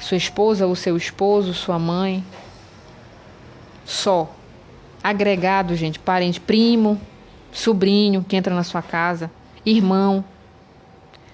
sua 0.00 0.16
esposa 0.16 0.66
ou 0.66 0.74
seu 0.74 0.96
esposo, 0.96 1.54
sua 1.54 1.78
mãe. 1.78 2.24
Só. 3.84 4.34
Agregado, 5.02 5.74
gente, 5.74 5.98
parente, 5.98 6.40
primo, 6.40 7.00
sobrinho 7.52 8.24
que 8.26 8.36
entra 8.36 8.54
na 8.54 8.62
sua 8.62 8.82
casa, 8.82 9.30
irmão. 9.64 10.24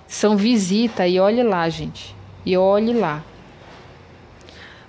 São 0.07 0.37
visita 0.37 1.07
e 1.07 1.19
olhe 1.19 1.43
lá, 1.43 1.69
gente. 1.69 2.15
E 2.45 2.57
olhe 2.57 2.93
lá. 2.93 3.25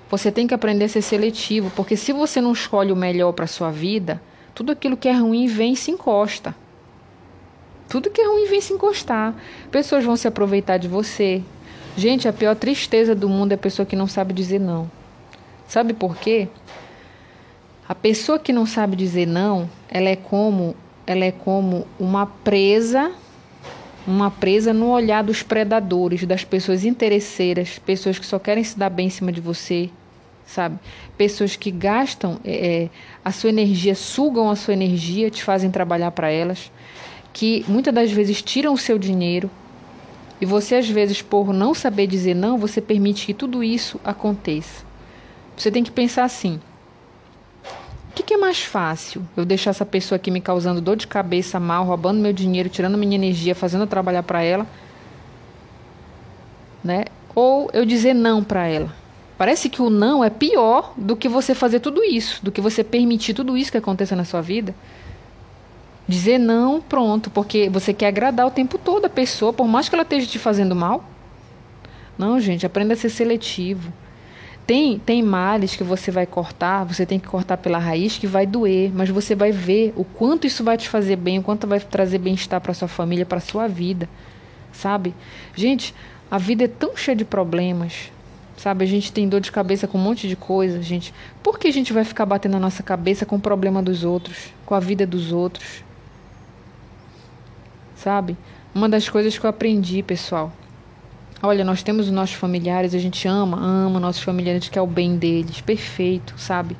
Você 0.09 0.31
tem 0.31 0.47
que 0.47 0.53
aprender 0.53 0.85
a 0.85 0.89
ser 0.89 1.01
seletivo, 1.01 1.71
porque 1.75 1.97
se 1.97 2.13
você 2.13 2.39
não 2.39 2.53
escolhe 2.53 2.91
o 2.91 2.95
melhor 2.95 3.33
para 3.33 3.47
sua 3.47 3.71
vida, 3.71 4.21
tudo 4.53 4.71
aquilo 4.71 4.95
que 4.95 5.07
é 5.07 5.13
ruim 5.13 5.47
vem 5.47 5.73
e 5.73 5.75
se 5.75 5.91
encosta. 5.91 6.55
Tudo 7.89 8.09
que 8.09 8.21
é 8.21 8.27
ruim 8.27 8.47
vem 8.47 8.61
se 8.61 8.73
encostar. 8.73 9.35
Pessoas 9.71 10.03
vão 10.03 10.15
se 10.15 10.27
aproveitar 10.27 10.77
de 10.77 10.87
você. 10.87 11.41
Gente, 11.95 12.27
a 12.27 12.33
pior 12.33 12.55
tristeza 12.55 13.15
do 13.15 13.27
mundo 13.27 13.53
é 13.53 13.55
a 13.55 13.57
pessoa 13.57 13.85
que 13.85 13.95
não 13.95 14.07
sabe 14.07 14.33
dizer 14.33 14.59
não. 14.59 14.89
Sabe 15.67 15.93
por 15.93 16.15
quê? 16.15 16.47
A 17.87 17.95
pessoa 17.95 18.37
que 18.37 18.51
não 18.51 18.65
sabe 18.65 18.95
dizer 18.95 19.25
não, 19.25 19.69
ela 19.89 20.09
é 20.09 20.15
como, 20.15 20.75
ela 21.05 21.23
é 21.23 21.31
como 21.31 21.87
uma 21.99 22.25
presa 22.25 23.11
uma 24.07 24.31
presa 24.31 24.71
no 24.73 24.87
olhar 24.87 25.21
dos 25.21 25.43
predadores, 25.43 26.23
das 26.23 26.45
pessoas 26.45 26.85
interesseiras, 26.85 27.77
pessoas 27.77 28.17
que 28.17 28.25
só 28.25 28.39
querem 28.39 28.63
se 28.63 28.79
dar 28.79 28.89
bem 28.89 29.07
em 29.07 29.09
cima 29.09 29.33
de 29.33 29.41
você, 29.41 29.89
sabe? 30.45 30.79
Pessoas 31.17 31.57
que 31.57 31.69
gastam 31.69 32.39
é, 32.45 32.83
é 32.83 32.89
a 33.23 33.33
sua 33.33 33.49
energia, 33.49 33.93
sugam 33.93 34.49
a 34.49 34.55
sua 34.55 34.73
energia, 34.73 35.29
te 35.29 35.43
fazem 35.43 35.69
trabalhar 35.69 36.11
para 36.11 36.31
elas, 36.31 36.71
que 37.33 37.65
muitas 37.67 37.93
das 37.93 38.09
vezes 38.09 38.41
tiram 38.41 38.73
o 38.73 38.77
seu 38.77 38.97
dinheiro. 38.97 39.51
E 40.39 40.45
você, 40.45 40.75
às 40.75 40.87
vezes, 40.87 41.21
por 41.21 41.51
não 41.51 41.73
saber 41.73 42.07
dizer 42.07 42.33
não, 42.33 42.57
você 42.57 42.79
permite 42.79 43.25
que 43.25 43.33
tudo 43.33 43.61
isso 43.61 43.99
aconteça. 44.05 44.85
Você 45.57 45.69
tem 45.69 45.83
que 45.83 45.91
pensar 45.91 46.23
assim: 46.23 46.61
que, 48.17 48.23
que 48.23 48.33
é 48.33 48.37
mais 48.37 48.63
fácil? 48.63 49.21
Eu 49.37 49.45
deixar 49.45 49.69
essa 49.69 49.85
pessoa 49.85 50.17
aqui 50.17 50.31
me 50.31 50.41
causando 50.41 50.81
dor 50.81 50.95
de 50.95 51.05
cabeça, 51.05 51.59
mal, 51.59 51.85
roubando 51.85 52.19
meu 52.19 52.33
dinheiro, 52.33 52.67
tirando 52.67 52.97
minha 52.97 53.15
energia, 53.15 53.53
fazendo 53.53 53.81
eu 53.81 53.87
trabalhar 53.87 54.23
para 54.23 54.41
ela? 54.41 54.65
Né? 56.83 57.05
Ou 57.35 57.69
eu 57.73 57.85
dizer 57.85 58.15
não 58.15 58.43
para 58.43 58.67
ela? 58.67 58.91
Parece 59.37 59.69
que 59.69 59.83
o 59.83 59.89
não 59.89 60.23
é 60.23 60.31
pior 60.31 60.93
do 60.97 61.15
que 61.15 61.29
você 61.29 61.53
fazer 61.53 61.79
tudo 61.79 62.03
isso, 62.03 62.43
do 62.43 62.51
que 62.51 62.59
você 62.59 62.83
permitir 62.83 63.35
tudo 63.35 63.55
isso 63.55 63.71
que 63.71 63.77
aconteça 63.77 64.15
na 64.15 64.25
sua 64.25 64.41
vida. 64.41 64.73
Dizer 66.07 66.39
não, 66.39 66.81
pronto, 66.81 67.29
porque 67.29 67.69
você 67.69 67.93
quer 67.93 68.07
agradar 68.07 68.47
o 68.47 68.51
tempo 68.51 68.79
todo 68.79 69.05
a 69.05 69.09
pessoa, 69.09 69.53
por 69.53 69.67
mais 69.67 69.87
que 69.89 69.93
ela 69.95 70.03
esteja 70.03 70.25
te 70.25 70.39
fazendo 70.39 70.75
mal. 70.75 71.03
Não, 72.17 72.39
gente, 72.39 72.65
aprenda 72.65 72.95
a 72.95 72.97
ser 72.97 73.09
seletivo. 73.09 73.93
Tem, 74.67 74.99
tem 74.99 75.23
males 75.23 75.77
que 75.77 75.83
você 75.83 76.11
vai 76.11 76.25
cortar, 76.25 76.83
você 76.83 77.05
tem 77.05 77.17
que 77.17 77.25
cortar 77.25 77.55
pela 77.55 77.77
raiz 77.77 78.17
que 78.17 78.27
vai 78.27 78.45
doer, 78.45 78.91
mas 78.93 79.09
você 79.09 79.33
vai 79.33 79.49
ver 79.49 79.93
o 79.95 80.03
quanto 80.03 80.45
isso 80.45 80.61
vai 80.61 80.75
te 80.75 80.89
fazer 80.89 81.15
bem, 81.15 81.39
o 81.39 81.41
quanto 81.41 81.65
vai 81.65 81.79
trazer 81.79 82.17
bem-estar 82.17 82.59
para 82.59 82.73
sua 82.73 82.89
família, 82.89 83.25
para 83.25 83.39
sua 83.39 83.65
vida, 83.65 84.09
sabe? 84.73 85.15
Gente, 85.55 85.95
a 86.29 86.37
vida 86.37 86.65
é 86.65 86.67
tão 86.67 86.97
cheia 86.97 87.15
de 87.15 87.23
problemas, 87.23 88.11
sabe? 88.57 88.83
A 88.83 88.87
gente 88.87 89.09
tem 89.13 89.29
dor 89.29 89.39
de 89.39 89.53
cabeça 89.53 89.87
com 89.87 89.97
um 89.97 90.01
monte 90.01 90.27
de 90.27 90.35
coisa, 90.35 90.81
gente. 90.81 91.13
Por 91.41 91.57
que 91.57 91.69
a 91.69 91.73
gente 91.73 91.93
vai 91.93 92.03
ficar 92.03 92.25
batendo 92.25 92.57
a 92.57 92.59
nossa 92.59 92.83
cabeça 92.83 93.25
com 93.25 93.37
o 93.37 93.39
problema 93.39 93.81
dos 93.81 94.03
outros, 94.03 94.51
com 94.65 94.75
a 94.75 94.81
vida 94.81 95.07
dos 95.07 95.31
outros? 95.31 95.81
Sabe? 97.95 98.35
Uma 98.75 98.89
das 98.89 99.07
coisas 99.07 99.37
que 99.37 99.45
eu 99.45 99.49
aprendi, 99.49 100.03
pessoal, 100.03 100.51
Olha, 101.41 101.63
nós 101.63 101.83
temos 101.83 102.07
os 102.07 102.11
nossos 102.11 102.35
familiares, 102.35 102.95
a 102.95 102.99
gente 102.99 103.27
ama, 103.27 103.57
ama 103.59 103.99
nossos 103.99 104.23
familiares, 104.23 104.69
quer 104.69 104.81
o 104.81 104.87
bem 104.87 105.17
deles, 105.17 105.61
perfeito, 105.61 106.33
sabe? 106.35 106.75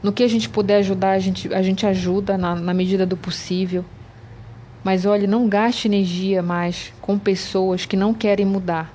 No 0.00 0.12
que 0.12 0.22
a 0.22 0.28
gente 0.28 0.48
puder 0.48 0.76
ajudar, 0.76 1.10
a 1.10 1.18
gente, 1.18 1.52
a 1.52 1.60
gente 1.60 1.84
ajuda 1.84 2.38
na, 2.38 2.54
na 2.54 2.72
medida 2.72 3.04
do 3.04 3.16
possível. 3.16 3.84
Mas 4.84 5.04
olhe, 5.04 5.26
não 5.26 5.48
gaste 5.48 5.88
energia 5.88 6.40
mais 6.40 6.92
com 7.00 7.18
pessoas 7.18 7.84
que 7.84 7.96
não 7.96 8.14
querem 8.14 8.46
mudar. 8.46 8.94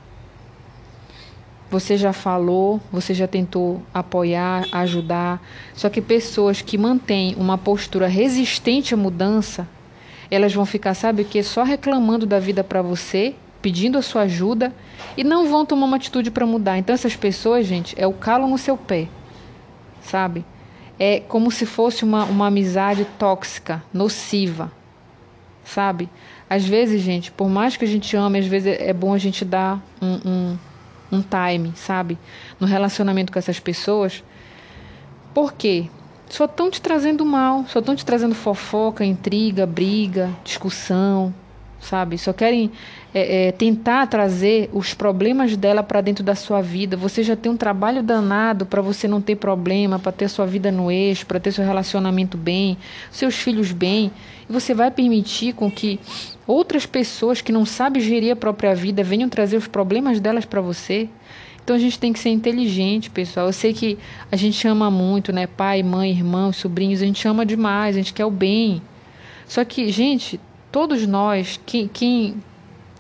Você 1.69 1.97
já 1.97 2.13
falou, 2.13 2.79
você 2.89 3.13
já 3.13 3.27
tentou 3.27 3.81
apoiar, 3.93 4.65
ajudar, 4.71 5.41
só 5.73 5.89
que 5.89 6.01
pessoas 6.01 6.61
que 6.61 6.77
mantêm 6.77 7.35
uma 7.37 7.57
postura 7.57 8.07
resistente 8.07 8.93
à 8.93 8.97
mudança, 8.97 9.67
elas 10.31 10.53
vão 10.53 10.65
ficar, 10.65 10.93
sabe 10.93 11.23
o 11.23 11.25
que? 11.25 11.43
Só 11.43 11.63
reclamando 11.63 12.25
da 12.25 12.39
vida 12.39 12.63
para 12.63 12.81
você, 12.81 13.35
pedindo 13.65 13.97
a 13.97 14.01
sua 14.03 14.21
ajuda 14.21 14.71
e 15.17 15.23
não 15.23 15.49
vão 15.49 15.65
tomar 15.65 15.87
uma 15.87 15.97
atitude 15.97 16.29
para 16.29 16.45
mudar. 16.45 16.77
Então, 16.77 16.93
essas 16.93 17.15
pessoas, 17.15 17.65
gente, 17.65 17.95
é 17.97 18.05
o 18.05 18.13
calo 18.13 18.47
no 18.47 18.59
seu 18.59 18.77
pé, 18.77 19.07
sabe? 20.03 20.45
É 20.99 21.19
como 21.21 21.49
se 21.49 21.65
fosse 21.65 22.03
uma, 22.03 22.25
uma 22.25 22.45
amizade 22.45 23.05
tóxica, 23.17 23.83
nociva, 23.91 24.71
sabe? 25.63 26.07
Às 26.47 26.63
vezes, 26.63 27.01
gente, 27.01 27.31
por 27.31 27.49
mais 27.49 27.75
que 27.75 27.83
a 27.83 27.87
gente 27.87 28.15
ame, 28.15 28.37
às 28.37 28.45
vezes 28.45 28.79
é 28.79 28.93
bom 28.93 29.15
a 29.15 29.17
gente 29.17 29.43
dar 29.43 29.83
um, 29.99 30.19
um, 30.23 30.57
um 31.13 31.23
time, 31.23 31.73
sabe? 31.75 32.19
No 32.59 32.67
relacionamento 32.67 33.33
com 33.33 33.39
essas 33.39 33.59
pessoas. 33.59 34.23
Por 35.33 35.53
quê? 35.53 35.89
Só 36.29 36.45
estão 36.45 36.69
te 36.69 36.79
trazendo 36.79 37.25
mal, 37.25 37.65
só 37.67 37.79
estão 37.79 37.95
te 37.95 38.05
trazendo 38.05 38.35
fofoca, 38.35 39.03
intriga, 39.03 39.65
briga, 39.65 40.29
discussão, 40.43 41.33
sabe? 41.85 42.17
Só 42.17 42.33
querem 42.33 42.71
é, 43.13 43.47
é, 43.47 43.51
tentar 43.51 44.07
trazer 44.07 44.69
os 44.73 44.93
problemas 44.93 45.55
dela 45.55 45.81
para 45.81 46.01
dentro 46.01 46.23
da 46.23 46.35
sua 46.35 46.61
vida. 46.61 46.97
Você 46.97 47.23
já 47.23 47.35
tem 47.35 47.51
um 47.51 47.57
trabalho 47.57 48.03
danado 48.03 48.65
para 48.65 48.81
você 48.81 49.07
não 49.07 49.21
ter 49.21 49.35
problema, 49.35 49.99
para 49.99 50.11
ter 50.11 50.27
sua 50.27 50.45
vida 50.45 50.71
no 50.71 50.91
eixo, 50.91 51.25
para 51.25 51.39
ter 51.39 51.51
seu 51.51 51.63
relacionamento 51.63 52.37
bem, 52.37 52.77
seus 53.11 53.35
filhos 53.35 53.71
bem. 53.71 54.11
E 54.49 54.51
você 54.51 54.73
vai 54.73 54.91
permitir 54.91 55.53
com 55.53 55.71
que 55.71 55.99
outras 56.45 56.85
pessoas 56.85 57.41
que 57.41 57.51
não 57.51 57.65
sabem 57.65 58.01
gerir 58.01 58.33
a 58.33 58.35
própria 58.35 58.75
vida 58.75 59.03
venham 59.03 59.29
trazer 59.29 59.57
os 59.57 59.67
problemas 59.67 60.19
delas 60.19 60.45
para 60.45 60.61
você. 60.61 61.07
Então 61.63 61.75
a 61.75 61.79
gente 61.79 61.97
tem 61.97 62.13
que 62.13 62.19
ser 62.19 62.29
inteligente, 62.29 63.09
pessoal. 63.09 63.47
Eu 63.47 63.53
sei 63.53 63.73
que 63.73 63.97
a 64.31 64.35
gente 64.35 64.67
ama 64.67 64.91
muito, 64.91 65.33
né? 65.33 65.47
Pai, 65.47 65.81
mãe, 65.81 66.11
irmãos, 66.11 66.57
sobrinhos, 66.57 67.01
a 67.01 67.05
gente 67.05 67.27
ama 67.27 67.43
demais, 67.43 67.95
a 67.95 67.99
gente 67.99 68.13
quer 68.13 68.25
o 68.25 68.29
bem. 68.29 68.81
Só 69.47 69.63
que, 69.65 69.91
gente, 69.91 70.39
todos 70.75 71.07
nós, 71.07 71.57
quem, 71.65 71.87
quem, 71.87 72.43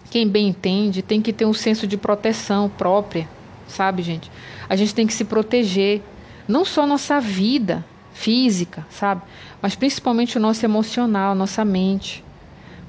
quem 0.09 0.25
bem 0.25 0.47
entende, 0.47 1.01
tem 1.01 1.21
que 1.21 1.33
ter 1.33 1.45
um 1.45 1.53
senso 1.53 1.85
de 1.85 1.97
proteção 1.97 2.69
própria, 2.69 3.27
sabe, 3.67 4.01
gente? 4.01 4.31
A 4.69 4.77
gente 4.77 4.95
tem 4.95 5.05
que 5.05 5.13
se 5.13 5.25
proteger, 5.25 6.01
não 6.47 6.63
só 6.63 6.87
nossa 6.87 7.19
vida 7.19 7.83
física, 8.13 8.87
sabe? 8.89 9.23
Mas 9.61 9.75
principalmente 9.75 10.37
o 10.37 10.39
nosso 10.39 10.65
emocional, 10.65 11.35
nossa 11.35 11.65
mente. 11.65 12.23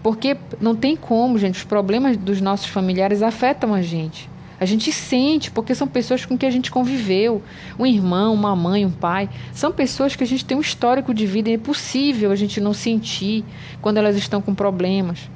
Porque 0.04 0.36
não 0.60 0.76
tem 0.76 0.94
como, 0.94 1.36
gente, 1.36 1.56
os 1.56 1.64
problemas 1.64 2.16
dos 2.16 2.40
nossos 2.40 2.68
familiares 2.68 3.22
afetam 3.22 3.74
a 3.74 3.82
gente. 3.82 4.30
A 4.58 4.64
gente 4.64 4.90
sente, 4.90 5.50
porque 5.50 5.74
são 5.74 5.86
pessoas 5.86 6.24
com 6.24 6.36
que 6.36 6.46
a 6.46 6.50
gente 6.50 6.70
conviveu. 6.70 7.42
Um 7.78 7.84
irmão, 7.84 8.32
uma 8.32 8.56
mãe, 8.56 8.86
um 8.86 8.90
pai. 8.90 9.28
São 9.52 9.70
pessoas 9.70 10.16
que 10.16 10.24
a 10.24 10.26
gente 10.26 10.44
tem 10.44 10.56
um 10.56 10.60
histórico 10.60 11.12
de 11.12 11.26
vida 11.26 11.50
e 11.50 11.54
é 11.54 11.58
possível 11.58 12.30
a 12.30 12.36
gente 12.36 12.60
não 12.60 12.72
sentir 12.72 13.44
quando 13.82 13.98
elas 13.98 14.16
estão 14.16 14.40
com 14.40 14.54
problemas. 14.54 15.30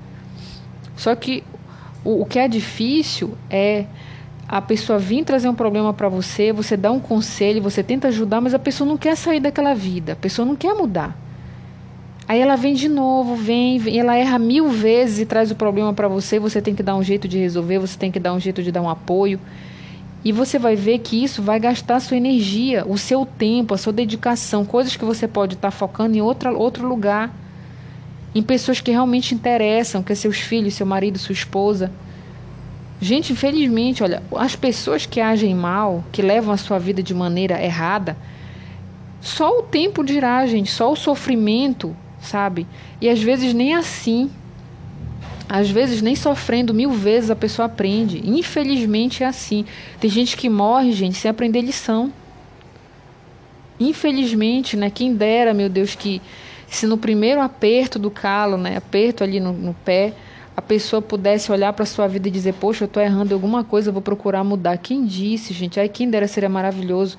Só 0.97 1.15
que 1.15 1.45
o, 2.05 2.23
o 2.23 2.25
que 2.25 2.39
é 2.39 2.49
difícil 2.49 3.37
é 3.51 3.85
a 4.49 4.61
pessoa 4.61 4.99
vir 4.99 5.25
trazer 5.25 5.49
um 5.49 5.55
problema 5.55 5.93
para 5.93 6.09
você, 6.09 6.53
você 6.53 6.77
dá 6.77 6.91
um 6.91 6.99
conselho, 6.99 7.63
você 7.63 7.85
tenta 7.85 8.09
ajudar, 8.09 8.41
mas 8.41 8.53
a 8.53 8.59
pessoa 8.59 8.89
não 8.89 8.97
quer 8.97 9.17
sair 9.17 9.39
daquela 9.39 9.75
vida, 9.75 10.15
a 10.15 10.17
pessoa 10.17 10.45
não 10.45 10.57
quer 10.57 10.75
mudar. 10.75 11.17
Aí 12.31 12.39
ela 12.39 12.55
vem 12.55 12.75
de 12.75 12.89
novo, 12.89 13.35
vem, 13.35 13.77
vem 13.77 13.99
ela 13.99 14.15
erra 14.15 14.39
mil 14.39 14.69
vezes 14.69 15.19
e 15.19 15.27
traz 15.27 15.51
o 15.51 15.57
problema 15.57 15.93
para 15.93 16.07
você. 16.07 16.39
Você 16.39 16.63
tem 16.63 16.77
que 16.77 16.81
dar 16.81 16.95
um 16.95 17.03
jeito 17.03 17.27
de 17.27 17.37
resolver, 17.37 17.81
você 17.81 17.99
tem 17.99 18.09
que 18.09 18.21
dar 18.21 18.33
um 18.33 18.39
jeito 18.39 18.63
de 18.63 18.71
dar 18.71 18.81
um 18.81 18.89
apoio. 18.89 19.41
E 20.25 20.31
você 20.31 20.57
vai 20.57 20.77
ver 20.77 21.01
que 21.01 21.25
isso 21.25 21.43
vai 21.43 21.59
gastar 21.59 21.99
sua 21.99 22.17
energia, 22.17 22.85
o 22.87 22.97
seu 22.97 23.27
tempo, 23.27 23.75
a 23.75 23.77
sua 23.77 23.93
dedicação, 23.93 24.65
coisas 24.65 24.95
que 24.95 25.05
você 25.05 25.27
pode 25.27 25.55
estar 25.55 25.73
tá 25.73 25.77
focando 25.77 26.17
em 26.17 26.21
outra, 26.21 26.53
outro 26.53 26.87
lugar, 26.87 27.35
em 28.33 28.45
pessoas 28.45 28.81
que 28.81 28.93
realmente 28.93 29.35
interessam, 29.35 30.01
que 30.01 30.13
é 30.13 30.15
seus 30.15 30.39
filhos, 30.39 30.75
seu 30.75 30.87
marido, 30.87 31.19
sua 31.19 31.33
esposa. 31.33 31.91
Gente, 33.01 33.33
infelizmente, 33.33 34.05
olha, 34.05 34.23
as 34.37 34.55
pessoas 34.55 35.05
que 35.05 35.21
agem 35.21 35.53
mal, 35.53 36.05
que 36.13 36.23
levam 36.23 36.55
a 36.55 36.57
sua 36.57 36.79
vida 36.79 37.03
de 37.03 37.13
maneira 37.13 37.61
errada, 37.61 38.17
só 39.21 39.59
o 39.59 39.63
tempo 39.63 40.05
dirá, 40.05 40.47
gente, 40.47 40.71
só 40.71 40.93
o 40.93 40.95
sofrimento 40.95 41.93
sabe? 42.21 42.67
E 43.01 43.09
às 43.09 43.23
vezes 43.23 43.55
nem 43.55 43.75
assim. 43.75 44.31
Às 45.49 45.69
vezes 45.69 46.01
nem 46.01 46.15
sofrendo 46.15 46.73
mil 46.73 46.93
vezes 46.93 47.31
a 47.31 47.37
pessoa 47.37 47.67
aprende. 47.67 48.23
Infelizmente 48.25 49.25
é 49.25 49.27
assim. 49.27 49.65
Tem 49.99 50.09
gente 50.09 50.37
que 50.37 50.49
morre, 50.49 50.93
gente, 50.93 51.17
sem 51.17 51.31
aprender 51.31 51.61
lição. 51.61 52.13
Infelizmente, 53.81 54.77
né? 54.77 54.91
Quem 54.91 55.15
dera, 55.15 55.53
meu 55.53 55.69
Deus, 55.69 55.95
que 55.95 56.23
se 56.69 56.87
no 56.87 56.97
primeiro 56.97 57.41
aperto 57.41 57.99
do 57.99 58.11
calo, 58.11 58.57
né? 58.57 58.77
Aperto 58.77 59.25
ali 59.25 59.41
no, 59.41 59.53
no 59.53 59.75
pé, 59.75 60.13
a 60.57 60.63
pessoa 60.63 61.03
pudesse 61.03 61.51
olhar 61.51 61.73
para 61.73 61.85
sua 61.85 62.07
vida 62.07 62.29
e 62.29 62.31
dizer: 62.31 62.55
Poxa, 62.55 62.85
eu 62.85 62.87
estou 62.87 63.03
errando 63.03 63.33
em 63.33 63.35
alguma 63.35 63.65
coisa, 63.65 63.89
eu 63.89 63.93
vou 63.93 64.03
procurar 64.03 64.45
mudar. 64.45 64.77
Quem 64.79 65.05
disse, 65.05 65.53
gente? 65.53 65.81
Ai, 65.81 65.89
quem 65.89 66.09
dera 66.09 66.29
seria 66.29 66.49
maravilhoso 66.49 67.19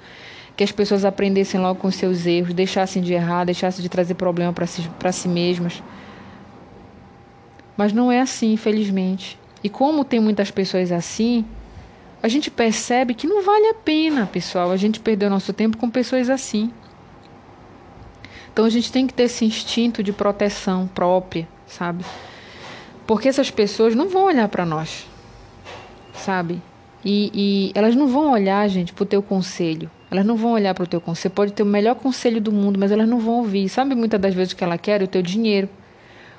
que 0.56 0.64
as 0.64 0.72
pessoas 0.72 1.06
aprendessem 1.06 1.60
logo 1.60 1.80
com 1.80 1.90
seus 1.90 2.26
erros, 2.26 2.54
deixassem 2.54 3.02
de 3.02 3.14
errar, 3.14 3.46
deixassem 3.46 3.82
de 3.82 3.90
trazer 3.90 4.16
problema 4.16 4.54
para 4.54 4.68
si, 4.68 4.90
si 5.14 5.28
mesmas. 5.28 5.82
Mas 7.78 7.94
não 7.94 8.12
é 8.12 8.20
assim, 8.20 8.54
infelizmente. 8.54 9.40
E 9.64 9.70
como 9.70 10.04
tem 10.04 10.20
muitas 10.20 10.52
pessoas 10.52 10.92
assim, 10.92 11.46
a 12.22 12.28
gente 12.28 12.52
percebe 12.52 13.14
que 13.14 13.28
não 13.28 13.44
vale 13.44 13.68
a 13.68 13.74
pena, 13.74 14.26
pessoal, 14.28 14.72
a 14.72 14.78
gente 14.78 15.00
perder 15.00 15.28
o 15.28 15.30
nosso 15.30 15.54
tempo 15.54 15.78
com 15.78 15.90
pessoas 15.90 16.30
assim. 16.30 16.72
Então 18.54 18.66
a 18.66 18.70
gente 18.70 18.92
tem 18.92 19.08
que 19.08 19.14
ter 19.14 19.24
esse 19.24 19.46
instinto 19.46 20.04
de 20.04 20.12
proteção 20.12 20.88
própria, 20.88 21.48
sabe? 21.66 22.04
Porque 23.08 23.28
essas 23.28 23.50
pessoas 23.50 23.96
não 23.96 24.10
vão 24.10 24.26
olhar 24.26 24.48
para 24.50 24.66
nós, 24.66 25.08
sabe? 26.14 26.62
E, 27.04 27.32
e, 27.34 27.72
elas 27.74 27.96
não 27.96 28.08
vão 28.08 28.32
olhar, 28.32 28.68
gente, 28.68 28.94
para 28.94 29.04
o 29.04 29.08
teu 29.08 29.24
conselho. 29.24 29.90
Elas 30.12 30.26
não 30.26 30.36
vão 30.36 30.52
olhar 30.52 30.74
para 30.74 30.84
o 30.84 30.88
teu 30.88 31.00
conselho. 31.00 31.22
Você 31.22 31.30
pode 31.30 31.54
ter 31.54 31.64
o 31.64 31.66
melhor 31.66 31.96
conselho 31.96 32.42
do 32.42 32.52
mundo, 32.52 32.78
mas 32.78 32.92
elas 32.92 33.08
não 33.08 33.18
vão 33.18 33.36
ouvir. 33.36 33.70
Sabe 33.70 33.96
muitas 33.96 34.20
das 34.20 34.34
vezes 34.34 34.52
o 34.52 34.58
que 34.58 34.64
ela 34.64 34.78
quer? 34.78 35.02
O 35.02 35.08
teu 35.08 35.22
dinheiro. 35.22 35.70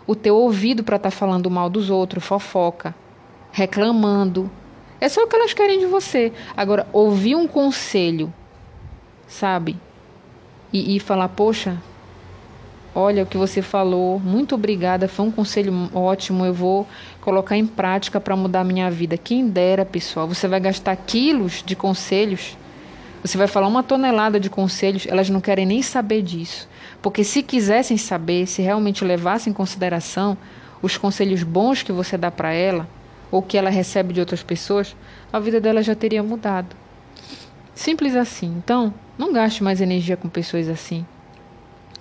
O 0.06 0.14
teu 0.14 0.36
ouvido 0.36 0.84
para 0.84 0.96
estar 0.96 1.10
tá 1.10 1.16
falando 1.16 1.50
mal 1.50 1.70
dos 1.70 1.88
outros, 1.88 2.22
fofoca, 2.22 2.94
reclamando. 3.50 4.50
É 5.00 5.08
só 5.08 5.22
o 5.22 5.26
que 5.26 5.34
elas 5.34 5.54
querem 5.54 5.78
de 5.78 5.86
você. 5.86 6.34
Agora, 6.54 6.86
ouvir 6.92 7.34
um 7.34 7.48
conselho, 7.48 8.32
sabe? 9.26 9.78
E, 10.70 10.96
e 10.96 11.00
falar, 11.00 11.28
poxa, 11.30 11.78
olha 12.94 13.22
o 13.22 13.26
que 13.26 13.38
você 13.38 13.62
falou, 13.62 14.20
muito 14.20 14.54
obrigada, 14.54 15.08
foi 15.08 15.26
um 15.26 15.30
conselho 15.30 15.88
ótimo, 15.94 16.44
eu 16.44 16.52
vou 16.52 16.86
colocar 17.20 17.56
em 17.56 17.66
prática 17.66 18.20
para 18.20 18.36
mudar 18.36 18.60
a 18.60 18.64
minha 18.64 18.90
vida. 18.90 19.16
Quem 19.16 19.48
dera, 19.48 19.84
pessoal, 19.84 20.28
você 20.28 20.46
vai 20.46 20.60
gastar 20.60 20.94
quilos 20.96 21.62
de 21.64 21.74
conselhos 21.74 22.56
você 23.22 23.38
vai 23.38 23.46
falar 23.46 23.68
uma 23.68 23.84
tonelada 23.84 24.40
de 24.40 24.50
conselhos, 24.50 25.06
elas 25.06 25.30
não 25.30 25.40
querem 25.40 25.64
nem 25.64 25.80
saber 25.80 26.22
disso. 26.22 26.68
Porque 27.00 27.22
se 27.22 27.42
quisessem 27.42 27.96
saber, 27.96 28.46
se 28.46 28.62
realmente 28.62 29.04
levassem 29.04 29.52
em 29.52 29.54
consideração 29.54 30.36
os 30.82 30.96
conselhos 30.96 31.44
bons 31.44 31.82
que 31.82 31.92
você 31.92 32.18
dá 32.18 32.30
para 32.32 32.52
ela, 32.52 32.88
ou 33.30 33.40
que 33.40 33.56
ela 33.56 33.70
recebe 33.70 34.12
de 34.12 34.20
outras 34.20 34.42
pessoas, 34.42 34.96
a 35.32 35.38
vida 35.38 35.60
dela 35.60 35.82
já 35.82 35.94
teria 35.94 36.22
mudado. 36.22 36.74
Simples 37.74 38.16
assim. 38.16 38.54
Então, 38.58 38.92
não 39.16 39.32
gaste 39.32 39.62
mais 39.62 39.80
energia 39.80 40.16
com 40.16 40.28
pessoas 40.28 40.68
assim. 40.68 41.06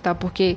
Tá? 0.02 0.14
Porque 0.14 0.56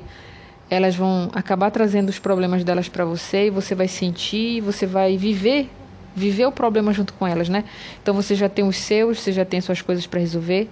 elas 0.68 0.96
vão 0.96 1.30
acabar 1.32 1.70
trazendo 1.70 2.08
os 2.08 2.18
problemas 2.18 2.64
delas 2.64 2.88
para 2.88 3.04
você 3.04 3.46
e 3.46 3.50
você 3.50 3.74
vai 3.74 3.86
sentir, 3.86 4.60
você 4.60 4.84
vai 4.84 5.16
viver 5.16 5.70
viver 6.16 6.46
o 6.46 6.52
problema 6.52 6.94
junto 6.94 7.12
com 7.12 7.26
elas, 7.26 7.50
né? 7.50 7.62
Então 8.02 8.14
você 8.14 8.34
já 8.34 8.48
tem 8.48 8.66
os 8.66 8.78
seus, 8.78 9.20
você 9.20 9.30
já 9.30 9.44
tem 9.44 9.60
suas 9.60 9.82
coisas 9.82 10.06
para 10.06 10.18
resolver. 10.18 10.68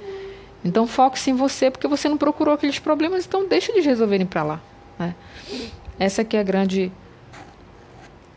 Então 0.64 0.86
foque-se 0.86 1.30
em 1.30 1.34
você, 1.34 1.70
porque 1.70 1.86
você 1.86 2.08
não 2.08 2.16
procurou 2.16 2.54
aqueles 2.54 2.78
problemas, 2.78 3.26
então 3.26 3.46
deixa 3.46 3.70
eles 3.70 3.84
resolverem 3.84 4.26
para 4.26 4.42
lá. 4.42 4.60
Né? 4.98 5.14
Essa 5.98 6.24
que 6.24 6.38
é 6.38 6.40
a 6.40 6.42
grande, 6.42 6.90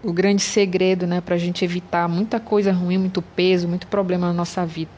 o 0.04 0.12
grande 0.12 0.42
segredo, 0.42 1.08
né, 1.08 1.22
para 1.22 1.36
a 1.36 1.38
gente 1.38 1.64
evitar 1.64 2.10
muita 2.10 2.38
coisa 2.38 2.74
ruim, 2.74 2.98
muito 2.98 3.22
peso, 3.22 3.66
muito 3.66 3.88
problema 3.88 4.28
na 4.28 4.34
nossa 4.34 4.66
vida. 4.66 4.92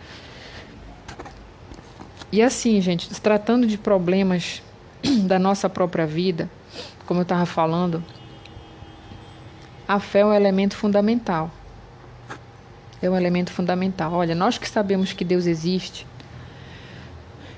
E 2.31 2.41
assim, 2.41 2.81
gente, 2.81 3.13
se 3.13 3.21
tratando 3.21 3.67
de 3.67 3.77
problemas 3.77 4.63
da 5.25 5.37
nossa 5.37 5.69
própria 5.69 6.07
vida, 6.07 6.49
como 7.05 7.19
eu 7.19 7.23
estava 7.23 7.45
falando, 7.45 8.03
a 9.87 9.99
fé 9.99 10.21
é 10.21 10.25
um 10.25 10.33
elemento 10.33 10.75
fundamental 10.75 11.51
é 13.01 13.09
um 13.09 13.15
elemento 13.15 13.51
fundamental. 13.51 14.13
Olha, 14.13 14.35
nós 14.35 14.57
que 14.57 14.67
sabemos 14.67 15.13
que 15.13 15.23
Deus 15.23 15.45
existe, 15.45 16.05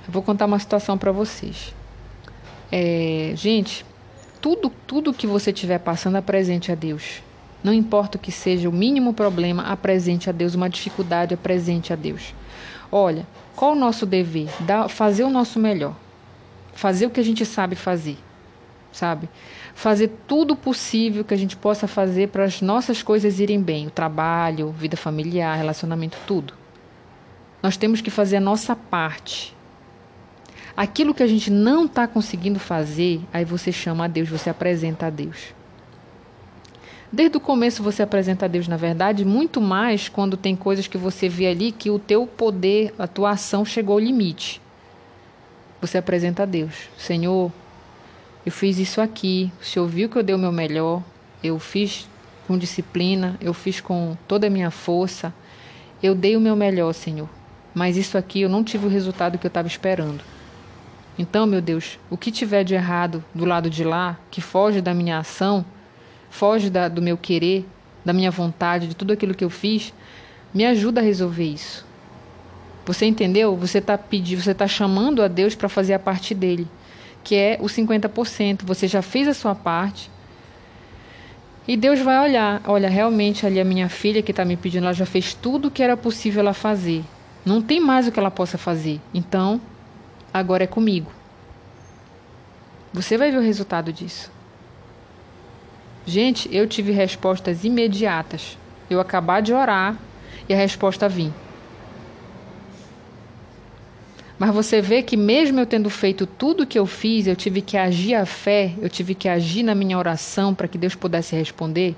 eu 0.07 0.11
vou 0.11 0.21
contar 0.21 0.45
uma 0.45 0.59
situação 0.59 0.97
para 0.97 1.11
vocês. 1.11 1.73
É, 2.71 3.33
gente, 3.35 3.85
tudo, 4.41 4.71
tudo 4.87 5.13
que 5.13 5.27
você 5.27 5.51
estiver 5.51 5.79
passando, 5.79 6.15
apresente 6.15 6.71
a 6.71 6.75
Deus. 6.75 7.21
Não 7.63 7.73
importa 7.73 8.17
o 8.17 8.21
que 8.21 8.31
seja 8.31 8.67
o 8.67 8.71
mínimo 8.71 9.13
problema, 9.13 9.63
apresente 9.63 10.29
a 10.29 10.33
Deus. 10.33 10.55
Uma 10.55 10.69
dificuldade, 10.69 11.33
apresente 11.33 11.93
a 11.93 11.95
Deus. 11.95 12.33
Olha, 12.91 13.25
qual 13.55 13.73
o 13.73 13.75
nosso 13.75 14.05
dever? 14.05 14.49
Dar, 14.61 14.89
fazer 14.89 15.23
o 15.23 15.29
nosso 15.29 15.59
melhor. 15.59 15.95
Fazer 16.73 17.05
o 17.05 17.09
que 17.09 17.19
a 17.19 17.23
gente 17.23 17.45
sabe 17.45 17.75
fazer. 17.75 18.17
Sabe? 18.91 19.29
Fazer 19.81 20.11
tudo 20.27 20.55
possível 20.55 21.25
que 21.25 21.33
a 21.33 21.37
gente 21.37 21.57
possa 21.57 21.87
fazer 21.87 22.27
para 22.27 22.43
as 22.43 22.61
nossas 22.61 23.01
coisas 23.01 23.39
irem 23.39 23.59
bem. 23.59 23.87
O 23.87 23.89
trabalho, 23.89 24.69
vida 24.69 24.95
familiar, 24.95 25.57
relacionamento, 25.57 26.19
tudo. 26.27 26.53
Nós 27.63 27.77
temos 27.77 27.99
que 27.99 28.11
fazer 28.11 28.37
a 28.37 28.39
nossa 28.39 28.75
parte. 28.75 29.57
Aquilo 30.77 31.15
que 31.15 31.23
a 31.23 31.27
gente 31.27 31.49
não 31.49 31.85
está 31.85 32.07
conseguindo 32.07 32.59
fazer, 32.59 33.21
aí 33.33 33.43
você 33.43 33.71
chama 33.71 34.05
a 34.05 34.07
Deus, 34.07 34.29
você 34.29 34.51
apresenta 34.51 35.07
a 35.07 35.09
Deus. 35.09 35.51
Desde 37.11 37.37
o 37.37 37.41
começo 37.41 37.81
você 37.81 38.03
apresenta 38.03 38.45
a 38.45 38.47
Deus, 38.47 38.67
na 38.67 38.77
verdade, 38.77 39.25
muito 39.25 39.59
mais 39.59 40.07
quando 40.07 40.37
tem 40.37 40.55
coisas 40.55 40.85
que 40.85 40.95
você 40.95 41.27
vê 41.27 41.47
ali 41.47 41.71
que 41.71 41.89
o 41.89 41.97
teu 41.97 42.27
poder, 42.27 42.93
a 42.99 43.07
tua 43.07 43.31
ação 43.31 43.65
chegou 43.65 43.93
ao 43.93 43.99
limite. 43.99 44.61
Você 45.81 45.97
apresenta 45.97 46.43
a 46.43 46.45
Deus. 46.45 46.87
Senhor, 46.99 47.51
eu 48.45 48.51
fiz 48.51 48.79
isso 48.79 48.99
aqui, 48.99 49.51
o 49.61 49.65
Senhor 49.65 49.87
viu 49.87 50.09
que 50.09 50.17
eu 50.17 50.23
dei 50.23 50.35
o 50.35 50.39
meu 50.39 50.51
melhor, 50.51 51.03
eu 51.43 51.59
fiz 51.59 52.09
com 52.47 52.57
disciplina, 52.57 53.37
eu 53.39 53.53
fiz 53.53 53.79
com 53.79 54.17
toda 54.27 54.47
a 54.47 54.49
minha 54.49 54.71
força, 54.71 55.33
eu 56.01 56.15
dei 56.15 56.35
o 56.35 56.41
meu 56.41 56.55
melhor, 56.55 56.91
Senhor. 56.93 57.29
Mas 57.73 57.97
isso 57.97 58.17
aqui 58.17 58.41
eu 58.41 58.49
não 58.49 58.63
tive 58.63 58.85
o 58.85 58.89
resultado 58.89 59.37
que 59.37 59.45
eu 59.45 59.49
estava 59.49 59.67
esperando. 59.67 60.23
Então, 61.17 61.45
meu 61.45 61.61
Deus, 61.61 61.99
o 62.09 62.17
que 62.17 62.31
tiver 62.31 62.63
de 62.63 62.73
errado 62.73 63.23
do 63.33 63.45
lado 63.45 63.69
de 63.69 63.83
lá, 63.83 64.17
que 64.31 64.41
foge 64.41 64.81
da 64.81 64.93
minha 64.93 65.19
ação, 65.19 65.63
foge 66.29 66.69
da, 66.69 66.87
do 66.87 67.01
meu 67.01 67.17
querer, 67.17 67.65
da 68.03 68.11
minha 68.11 68.31
vontade, 68.31 68.87
de 68.87 68.95
tudo 68.95 69.13
aquilo 69.13 69.35
que 69.35 69.43
eu 69.43 69.49
fiz, 69.49 69.93
me 70.53 70.65
ajuda 70.65 70.99
a 70.99 71.03
resolver 71.03 71.43
isso. 71.43 71.85
Você 72.85 73.05
entendeu? 73.05 73.55
Você 73.55 73.77
está 73.77 73.97
pedindo, 73.97 74.41
você 74.41 74.51
está 74.51 74.67
chamando 74.67 75.21
a 75.21 75.27
Deus 75.27 75.53
para 75.53 75.69
fazer 75.69 75.93
a 75.93 75.99
parte 75.99 76.33
dele, 76.33 76.67
que 77.23 77.35
é 77.35 77.57
o 77.59 77.65
50%. 77.65 78.63
Você 78.63 78.87
já 78.87 79.01
fez 79.01 79.27
a 79.27 79.33
sua 79.33 79.55
parte. 79.55 80.09
E 81.67 81.77
Deus 81.77 81.99
vai 81.99 82.19
olhar, 82.19 82.61
olha, 82.65 82.89
realmente 82.89 83.45
ali 83.45 83.59
a 83.59 83.65
minha 83.65 83.87
filha 83.87 84.21
que 84.21 84.31
está 84.31 84.43
me 84.43 84.57
pedindo, 84.57 84.83
ela 84.83 84.93
já 84.93 85.05
fez 85.05 85.33
tudo 85.33 85.67
o 85.67 85.71
que 85.71 85.83
era 85.83 85.95
possível 85.95 86.41
ela 86.41 86.53
fazer. 86.53 87.03
Não 87.45 87.61
tem 87.61 87.79
mais 87.79 88.07
o 88.07 88.11
que 88.11 88.19
ela 88.19 88.31
possa 88.31 88.57
fazer. 88.57 88.99
Então, 89.13 89.61
agora 90.33 90.63
é 90.63 90.67
comigo. 90.67 91.11
Você 92.93 93.17
vai 93.17 93.31
ver 93.31 93.37
o 93.37 93.41
resultado 93.41 93.93
disso. 93.93 94.31
Gente, 96.05 96.53
eu 96.53 96.67
tive 96.67 96.91
respostas 96.91 97.63
imediatas. 97.63 98.57
Eu 98.89 98.99
acabar 98.99 99.41
de 99.41 99.53
orar 99.53 99.97
e 100.49 100.53
a 100.53 100.57
resposta 100.57 101.07
vir. 101.07 101.31
Mas 104.41 104.55
você 104.55 104.81
vê 104.81 105.03
que 105.03 105.15
mesmo 105.15 105.59
eu 105.59 105.67
tendo 105.67 105.87
feito 105.87 106.25
tudo 106.25 106.63
o 106.63 106.65
que 106.65 106.79
eu 106.79 106.87
fiz, 106.87 107.27
eu 107.27 107.35
tive 107.35 107.61
que 107.61 107.77
agir 107.77 108.15
a 108.15 108.25
fé, 108.25 108.73
eu 108.81 108.89
tive 108.89 109.13
que 109.13 109.29
agir 109.29 109.61
na 109.61 109.75
minha 109.75 109.95
oração 109.95 110.51
para 110.55 110.67
que 110.67 110.79
Deus 110.79 110.95
pudesse 110.95 111.35
responder. 111.35 111.95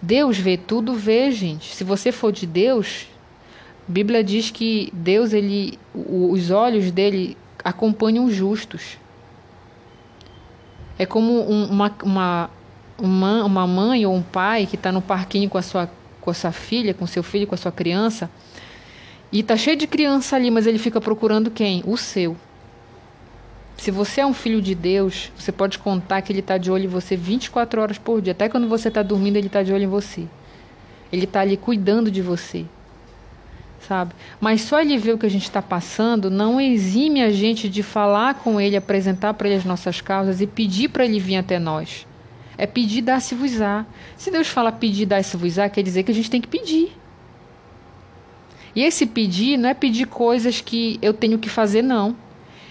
Deus 0.00 0.38
vê 0.38 0.56
tudo, 0.56 0.94
vê, 0.94 1.32
gente. 1.32 1.74
Se 1.74 1.82
você 1.82 2.12
for 2.12 2.30
de 2.30 2.46
Deus, 2.46 3.08
a 3.88 3.90
Bíblia 3.90 4.22
diz 4.22 4.52
que 4.52 4.90
Deus, 4.92 5.32
ele, 5.32 5.76
os 5.92 6.52
olhos 6.52 6.92
dele 6.92 7.36
acompanham 7.64 8.24
os 8.24 8.32
justos. 8.36 8.96
É 10.96 11.04
como 11.04 11.40
uma, 11.40 11.92
uma, 12.04 12.50
uma, 12.96 13.44
uma 13.44 13.66
mãe 13.66 14.06
ou 14.06 14.14
um 14.14 14.22
pai 14.22 14.66
que 14.66 14.76
está 14.76 14.92
no 14.92 15.02
parquinho 15.02 15.50
com 15.50 15.58
a, 15.58 15.62
sua, 15.62 15.90
com 16.20 16.30
a 16.30 16.34
sua 16.34 16.52
filha, 16.52 16.94
com 16.94 17.08
seu 17.08 17.24
filho, 17.24 17.48
com 17.48 17.56
a 17.56 17.58
sua 17.58 17.72
criança, 17.72 18.30
e 19.32 19.40
está 19.40 19.56
cheio 19.56 19.76
de 19.76 19.86
criança 19.86 20.36
ali, 20.36 20.50
mas 20.50 20.66
ele 20.66 20.78
fica 20.78 21.00
procurando 21.00 21.50
quem? 21.50 21.82
O 21.86 21.96
seu. 21.96 22.36
Se 23.76 23.90
você 23.90 24.20
é 24.20 24.26
um 24.26 24.34
filho 24.34 24.60
de 24.60 24.74
Deus, 24.74 25.32
você 25.36 25.50
pode 25.50 25.78
contar 25.78 26.22
que 26.22 26.32
ele 26.32 26.40
está 26.40 26.58
de 26.58 26.70
olho 26.70 26.84
em 26.84 26.88
você 26.88 27.16
24 27.16 27.80
horas 27.80 27.98
por 27.98 28.20
dia. 28.20 28.32
Até 28.32 28.48
quando 28.48 28.68
você 28.68 28.88
está 28.88 29.02
dormindo, 29.02 29.36
ele 29.36 29.48
está 29.48 29.62
de 29.62 29.72
olho 29.72 29.84
em 29.84 29.88
você. 29.88 30.26
Ele 31.10 31.24
está 31.24 31.40
ali 31.40 31.56
cuidando 31.56 32.10
de 32.10 32.22
você 32.22 32.66
sabe? 33.82 34.14
Mas 34.40 34.62
só 34.62 34.80
ele 34.80 34.96
ver 34.96 35.12
o 35.12 35.18
que 35.18 35.26
a 35.26 35.30
gente 35.30 35.42
está 35.42 35.60
passando 35.60 36.30
não 36.30 36.60
exime 36.60 37.22
a 37.22 37.30
gente 37.30 37.68
de 37.68 37.82
falar 37.82 38.34
com 38.34 38.60
ele, 38.60 38.76
apresentar 38.76 39.34
para 39.34 39.48
ele 39.48 39.58
as 39.58 39.64
nossas 39.64 40.00
causas 40.00 40.40
e 40.40 40.46
pedir 40.46 40.88
para 40.88 41.04
ele 41.04 41.18
vir 41.18 41.36
até 41.36 41.58
nós. 41.58 42.06
É 42.56 42.66
pedir, 42.66 43.02
dar-se-vos-á. 43.02 43.84
Se 44.16 44.30
Deus 44.30 44.48
fala 44.48 44.70
pedir, 44.70 45.06
dar-se-vos-á, 45.06 45.68
quer 45.68 45.82
dizer 45.82 46.02
que 46.04 46.12
a 46.12 46.14
gente 46.14 46.30
tem 46.30 46.40
que 46.40 46.48
pedir. 46.48 46.92
E 48.74 48.82
esse 48.82 49.06
pedir 49.06 49.56
não 49.56 49.68
é 49.68 49.74
pedir 49.74 50.06
coisas 50.06 50.60
que 50.60 50.98
eu 51.02 51.12
tenho 51.12 51.38
que 51.38 51.48
fazer, 51.48 51.82
não. 51.82 52.16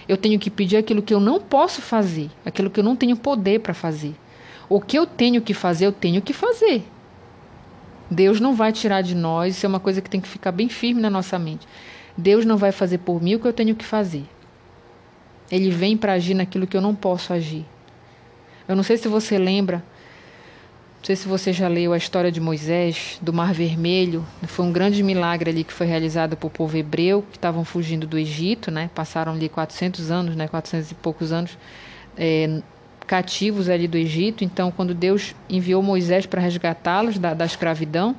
Eu 0.08 0.16
tenho 0.16 0.38
que 0.38 0.50
pedir 0.50 0.76
aquilo 0.76 1.02
que 1.02 1.14
eu 1.14 1.20
não 1.20 1.40
posso 1.40 1.80
fazer, 1.80 2.30
aquilo 2.44 2.70
que 2.70 2.80
eu 2.80 2.84
não 2.84 2.96
tenho 2.96 3.16
poder 3.16 3.60
para 3.60 3.72
fazer. 3.72 4.14
O 4.68 4.80
que 4.80 4.98
eu 4.98 5.06
tenho 5.06 5.40
que 5.40 5.54
fazer, 5.54 5.86
eu 5.86 5.92
tenho 5.92 6.20
que 6.20 6.32
fazer. 6.32 6.82
Deus 8.10 8.40
não 8.40 8.54
vai 8.54 8.72
tirar 8.72 9.02
de 9.02 9.14
nós, 9.14 9.56
isso 9.56 9.64
é 9.64 9.68
uma 9.68 9.80
coisa 9.80 10.00
que 10.00 10.10
tem 10.10 10.20
que 10.20 10.28
ficar 10.28 10.52
bem 10.52 10.68
firme 10.68 11.00
na 11.00 11.08
nossa 11.08 11.38
mente. 11.38 11.66
Deus 12.16 12.44
não 12.44 12.56
vai 12.56 12.72
fazer 12.72 12.98
por 12.98 13.22
mim 13.22 13.36
o 13.36 13.40
que 13.40 13.46
eu 13.46 13.52
tenho 13.52 13.74
que 13.74 13.84
fazer. 13.84 14.24
Ele 15.50 15.70
vem 15.70 15.96
para 15.96 16.14
agir 16.14 16.34
naquilo 16.34 16.66
que 16.66 16.76
eu 16.76 16.80
não 16.80 16.94
posso 16.94 17.32
agir. 17.32 17.64
Eu 18.66 18.76
não 18.76 18.82
sei 18.82 18.96
se 18.96 19.08
você 19.08 19.38
lembra, 19.38 19.84
não 21.02 21.06
sei 21.06 21.16
se 21.16 21.26
você 21.26 21.52
já 21.52 21.66
leu 21.66 21.92
a 21.92 21.96
história 21.96 22.30
de 22.30 22.40
Moisés, 22.40 23.18
do 23.20 23.32
Mar 23.32 23.52
Vermelho. 23.52 24.24
Foi 24.46 24.64
um 24.64 24.70
grande 24.70 25.02
milagre 25.02 25.50
ali 25.50 25.64
que 25.64 25.72
foi 25.72 25.84
realizado 25.84 26.36
por 26.36 26.48
povo 26.48 26.76
hebreu, 26.76 27.24
que 27.28 27.36
estavam 27.36 27.64
fugindo 27.64 28.06
do 28.06 28.16
Egito, 28.16 28.70
né? 28.70 28.88
Passaram 28.94 29.32
ali 29.32 29.48
400 29.48 30.12
anos, 30.12 30.36
né? 30.36 30.46
400 30.46 30.92
e 30.92 30.94
poucos 30.94 31.32
anos 31.32 31.58
é, 32.16 32.62
cativos 33.04 33.68
ali 33.68 33.88
do 33.88 33.98
Egito. 33.98 34.44
Então, 34.44 34.70
quando 34.70 34.94
Deus 34.94 35.34
enviou 35.50 35.82
Moisés 35.82 36.24
para 36.24 36.40
resgatá-los 36.40 37.18
da, 37.18 37.34
da, 37.34 37.46
escravidão, 37.46 38.14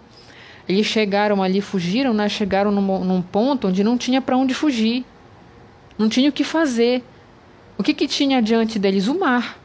eles 0.67 0.85
chegaram 0.85 1.41
ali, 1.41 1.61
fugiram, 1.61 2.13
né? 2.13 2.27
chegaram 2.27 2.69
num, 2.69 3.05
num 3.05 3.21
ponto 3.21 3.69
onde 3.69 3.81
não 3.81 3.97
tinha 3.97 4.21
para 4.21 4.35
onde 4.35 4.53
fugir, 4.53 5.05
não 5.97 6.09
tinha 6.09 6.29
o 6.29 6.33
que 6.33 6.43
fazer. 6.43 7.01
O 7.77 7.81
que, 7.81 7.93
que 7.93 8.09
tinha 8.09 8.41
diante 8.41 8.77
deles? 8.77 9.07
O 9.07 9.17
mar. 9.17 9.62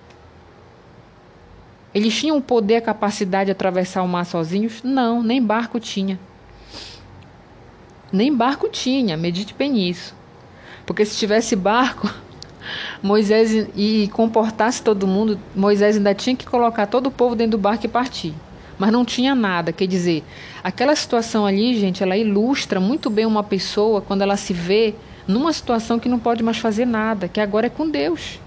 Eles 1.99 2.17
tinham 2.17 2.37
o 2.37 2.41
poder, 2.41 2.77
a 2.77 2.81
capacidade 2.81 3.47
de 3.47 3.51
atravessar 3.51 4.05
o 4.05 4.09
mar 4.09 4.25
sozinhos? 4.25 4.85
Não, 4.85 5.21
nem 5.21 5.43
barco 5.43 5.81
tinha. 5.81 6.17
Nem 8.13 8.33
barco 8.33 8.69
tinha, 8.69 9.17
medite 9.17 9.53
bem 9.53 9.73
nisso. 9.73 10.15
Porque 10.87 11.05
se 11.05 11.19
tivesse 11.19 11.57
barco, 11.57 12.09
Moisés 13.03 13.67
e 13.75 14.09
comportasse 14.13 14.81
todo 14.81 15.09
mundo, 15.09 15.41
Moisés 15.57 15.97
ainda 15.97 16.15
tinha 16.15 16.37
que 16.37 16.47
colocar 16.47 16.87
todo 16.87 17.09
o 17.09 17.11
povo 17.11 17.35
dentro 17.35 17.59
do 17.59 17.59
barco 17.59 17.85
e 17.85 17.89
partir. 17.89 18.33
Mas 18.79 18.93
não 18.93 19.05
tinha 19.05 19.35
nada, 19.35 19.73
quer 19.73 19.89
dizer, 19.89 20.23
aquela 20.63 20.95
situação 20.95 21.45
ali, 21.45 21.75
gente, 21.81 22.01
ela 22.01 22.17
ilustra 22.17 22.79
muito 22.79 23.11
bem 23.11 23.27
uma 23.27 23.43
pessoa 23.43 24.01
quando 24.01 24.23
ela 24.23 24.37
se 24.37 24.53
vê 24.53 24.95
numa 25.27 25.53
situação 25.53 25.99
que 25.99 26.09
não 26.09 26.21
pode 26.21 26.45
mais 26.45 26.59
fazer 26.59 26.85
nada, 26.85 27.27
que 27.27 27.41
agora 27.41 27.67
é 27.67 27.71
com 27.71 27.91
Deus. 27.91 28.39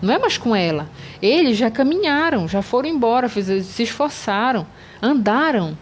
Não 0.00 0.14
é 0.14 0.20
mais 0.20 0.38
com 0.38 0.54
ela. 0.54 0.88
Eles 1.22 1.56
já 1.56 1.70
caminharam, 1.70 2.46
já 2.46 2.62
foram 2.62 2.88
embora, 2.88 3.28
se 3.28 3.82
esforçaram, 3.82 4.66
andaram 5.02 5.76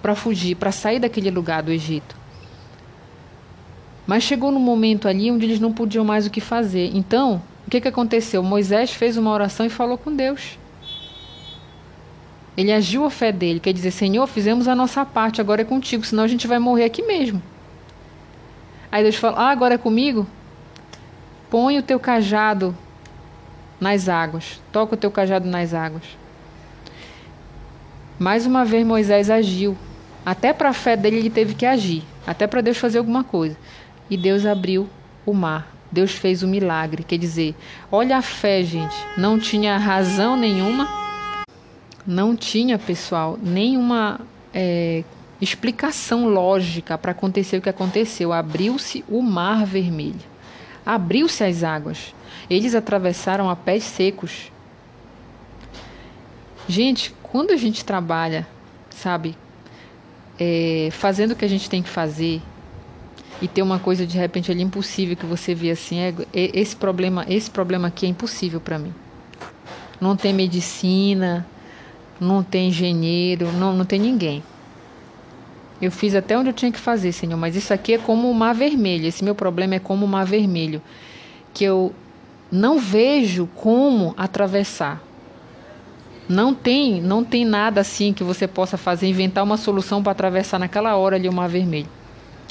para 0.00 0.14
fugir, 0.14 0.54
para 0.54 0.70
sair 0.70 0.98
daquele 1.00 1.30
lugar 1.30 1.62
do 1.62 1.72
Egito. 1.72 2.14
Mas 4.06 4.22
chegou 4.22 4.52
no 4.52 4.60
momento 4.60 5.08
ali 5.08 5.30
onde 5.30 5.44
eles 5.44 5.58
não 5.58 5.72
podiam 5.72 6.04
mais 6.04 6.26
o 6.26 6.30
que 6.30 6.40
fazer. 6.40 6.92
Então, 6.94 7.42
o 7.66 7.70
que, 7.70 7.80
que 7.80 7.88
aconteceu? 7.88 8.42
Moisés 8.42 8.92
fez 8.92 9.16
uma 9.16 9.32
oração 9.32 9.66
e 9.66 9.70
falou 9.70 9.98
com 9.98 10.14
Deus. 10.14 10.56
Ele 12.56 12.72
agiu 12.72 13.04
a 13.04 13.10
fé 13.10 13.32
dele, 13.32 13.60
quer 13.60 13.72
dizer, 13.72 13.90
Senhor, 13.90 14.26
fizemos 14.26 14.68
a 14.68 14.74
nossa 14.74 15.04
parte, 15.04 15.40
agora 15.40 15.62
é 15.62 15.64
contigo, 15.64 16.06
senão 16.06 16.22
a 16.22 16.28
gente 16.28 16.46
vai 16.46 16.58
morrer 16.58 16.84
aqui 16.84 17.02
mesmo. 17.02 17.42
Aí 18.90 19.02
Deus 19.02 19.16
falou: 19.16 19.38
Ah, 19.38 19.50
agora 19.50 19.74
é 19.74 19.78
comigo? 19.78 20.26
Põe 21.50 21.78
o 21.78 21.82
teu 21.82 22.00
cajado 22.00 22.74
nas 23.80 24.08
águas, 24.08 24.60
toca 24.72 24.94
o 24.94 24.98
teu 24.98 25.10
cajado 25.10 25.48
nas 25.48 25.74
águas. 25.74 26.04
Mais 28.18 28.46
uma 28.46 28.64
vez 28.64 28.86
Moisés 28.86 29.30
agiu. 29.30 29.76
Até 30.24 30.52
para 30.52 30.70
a 30.70 30.72
fé 30.72 30.96
dele 30.96 31.18
ele 31.18 31.30
teve 31.30 31.54
que 31.54 31.66
agir, 31.66 32.02
até 32.26 32.46
para 32.46 32.60
Deus 32.60 32.78
fazer 32.78 32.98
alguma 32.98 33.22
coisa 33.22 33.56
e 34.08 34.16
Deus 34.16 34.46
abriu 34.46 34.88
o 35.24 35.32
mar. 35.32 35.74
Deus 35.90 36.12
fez 36.12 36.42
o 36.42 36.48
milagre. 36.48 37.02
Quer 37.02 37.18
dizer, 37.18 37.54
olha 37.90 38.18
a 38.18 38.22
fé, 38.22 38.62
gente. 38.62 38.96
Não 39.16 39.38
tinha 39.38 39.76
razão 39.76 40.36
nenhuma, 40.36 40.88
não 42.06 42.36
tinha, 42.36 42.78
pessoal, 42.78 43.38
nenhuma 43.42 44.20
é, 44.52 45.04
explicação 45.40 46.28
lógica 46.28 46.96
para 46.98 47.12
acontecer 47.12 47.58
o 47.58 47.62
que 47.62 47.68
aconteceu. 47.68 48.32
Abriu-se 48.32 49.04
o 49.08 49.22
mar 49.22 49.64
vermelho, 49.64 50.20
abriu-se 50.84 51.42
as 51.44 51.62
águas. 51.62 52.14
Eles 52.48 52.74
atravessaram 52.74 53.50
a 53.50 53.56
pés 53.56 53.84
secos. 53.84 54.52
Gente, 56.68 57.14
quando 57.22 57.50
a 57.52 57.56
gente 57.56 57.84
trabalha, 57.84 58.46
sabe, 58.90 59.36
é, 60.38 60.88
fazendo 60.92 61.32
o 61.32 61.36
que 61.36 61.44
a 61.44 61.48
gente 61.48 61.68
tem 61.68 61.82
que 61.82 61.88
fazer 61.88 62.40
e 63.40 63.48
ter 63.48 63.62
uma 63.62 63.78
coisa 63.78 64.06
de 64.06 64.16
repente 64.16 64.50
ali 64.50 64.62
impossível 64.62 65.16
que 65.16 65.26
você 65.26 65.54
vê 65.54 65.70
assim, 65.70 65.98
é, 65.98 66.14
é 66.32 66.50
esse 66.58 66.74
problema, 66.74 67.24
esse 67.28 67.50
problema 67.50 67.88
aqui 67.88 68.06
é 68.06 68.08
impossível 68.08 68.60
para 68.60 68.78
mim. 68.78 68.94
Não 70.00 70.16
tem 70.16 70.32
medicina, 70.32 71.46
não 72.20 72.42
tem 72.42 72.68
engenheiro, 72.68 73.52
não, 73.52 73.74
não 73.74 73.84
tem 73.84 73.98
ninguém. 73.98 74.42
Eu 75.80 75.90
fiz 75.90 76.14
até 76.14 76.38
onde 76.38 76.48
eu 76.48 76.54
tinha 76.54 76.72
que 76.72 76.78
fazer, 76.78 77.12
Senhor, 77.12 77.36
mas 77.36 77.54
isso 77.54 77.72
aqui 77.72 77.94
é 77.94 77.98
como 77.98 78.30
o 78.30 78.34
mar 78.34 78.54
vermelho. 78.54 79.06
Esse 79.06 79.22
meu 79.22 79.34
problema 79.34 79.74
é 79.74 79.78
como 79.78 80.06
o 80.06 80.08
mar 80.08 80.24
vermelho, 80.24 80.80
que 81.52 81.64
eu 81.64 81.94
não 82.56 82.78
vejo 82.78 83.46
como 83.54 84.14
atravessar. 84.16 85.02
Não 86.28 86.54
tem, 86.54 87.00
não 87.00 87.22
tem 87.22 87.44
nada 87.44 87.82
assim 87.82 88.12
que 88.12 88.24
você 88.24 88.48
possa 88.48 88.76
fazer, 88.76 89.06
inventar 89.06 89.44
uma 89.44 89.56
solução 89.56 90.02
para 90.02 90.12
atravessar 90.12 90.58
naquela 90.58 90.96
hora 90.96 91.16
ali 91.16 91.28
o 91.28 91.32
mar 91.32 91.48
vermelho. 91.48 91.88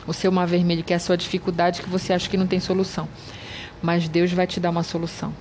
O 0.07 0.13
seu 0.13 0.31
mar 0.31 0.45
vermelho, 0.45 0.83
que 0.83 0.93
é 0.93 0.95
a 0.95 0.99
sua 0.99 1.17
dificuldade 1.17 1.81
que 1.81 1.89
você 1.89 2.13
acha 2.13 2.29
que 2.29 2.37
não 2.37 2.47
tem 2.47 2.59
solução. 2.59 3.09
Mas 3.81 4.07
Deus 4.07 4.31
vai 4.31 4.47
te 4.47 4.59
dar 4.59 4.69
uma 4.69 4.83
solução. 4.83 5.33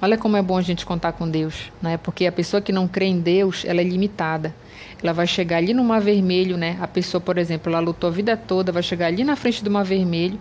Olha 0.00 0.16
como 0.16 0.36
é 0.36 0.42
bom 0.42 0.56
a 0.56 0.62
gente 0.62 0.86
contar 0.86 1.12
com 1.12 1.28
Deus, 1.28 1.70
né? 1.80 1.96
Porque 1.96 2.26
a 2.26 2.32
pessoa 2.32 2.60
que 2.62 2.72
não 2.72 2.88
crê 2.88 3.06
em 3.06 3.20
Deus, 3.20 3.64
ela 3.64 3.80
é 3.80 3.84
limitada. 3.84 4.54
Ela 5.02 5.12
vai 5.12 5.26
chegar 5.26 5.58
ali 5.58 5.74
no 5.74 5.84
mar 5.84 6.00
vermelho, 6.00 6.56
né? 6.56 6.78
A 6.80 6.88
pessoa, 6.88 7.20
por 7.20 7.36
exemplo, 7.36 7.70
ela 7.70 7.80
lutou 7.80 8.08
a 8.08 8.12
vida 8.12 8.36
toda, 8.36 8.72
vai 8.72 8.82
chegar 8.82 9.06
ali 9.08 9.24
na 9.24 9.36
frente 9.36 9.62
do 9.62 9.70
mar 9.70 9.84
vermelho, 9.84 10.40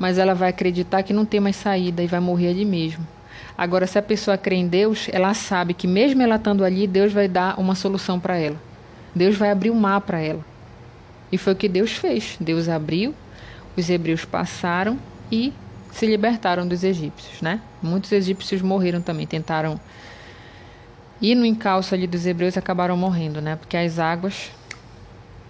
mas 0.00 0.16
ela 0.16 0.34
vai 0.34 0.48
acreditar 0.48 1.02
que 1.02 1.12
não 1.12 1.26
tem 1.26 1.38
mais 1.38 1.56
saída 1.56 2.02
e 2.02 2.06
vai 2.06 2.18
morrer 2.18 2.48
ali 2.48 2.64
mesmo. 2.64 3.06
Agora, 3.56 3.86
se 3.86 3.98
a 3.98 4.02
pessoa 4.02 4.38
crê 4.38 4.56
em 4.56 4.66
Deus, 4.66 5.08
ela 5.12 5.34
sabe 5.34 5.74
que 5.74 5.86
mesmo 5.86 6.22
ela 6.22 6.36
estando 6.36 6.64
ali, 6.64 6.86
Deus 6.86 7.12
vai 7.12 7.28
dar 7.28 7.60
uma 7.60 7.74
solução 7.74 8.18
para 8.18 8.38
ela. 8.38 8.56
Deus 9.14 9.36
vai 9.36 9.50
abrir 9.50 9.68
o 9.68 9.74
mar 9.74 10.00
para 10.00 10.18
ela. 10.18 10.42
E 11.30 11.36
foi 11.36 11.52
o 11.52 11.56
que 11.56 11.68
Deus 11.68 11.92
fez. 11.92 12.38
Deus 12.40 12.66
abriu, 12.66 13.14
os 13.76 13.90
hebreus 13.90 14.24
passaram 14.24 14.98
e 15.30 15.52
se 15.92 16.06
libertaram 16.06 16.66
dos 16.66 16.82
egípcios, 16.82 17.42
né? 17.42 17.60
Muitos 17.82 18.10
egípcios 18.10 18.62
morreram 18.62 19.02
também, 19.02 19.26
tentaram 19.26 19.78
ir 21.20 21.34
no 21.34 21.44
encalço 21.44 21.94
ali 21.94 22.06
dos 22.06 22.24
hebreus 22.24 22.56
e 22.56 22.58
acabaram 22.58 22.96
morrendo, 22.96 23.42
né? 23.42 23.56
Porque 23.56 23.76
as 23.76 23.98
águas 23.98 24.50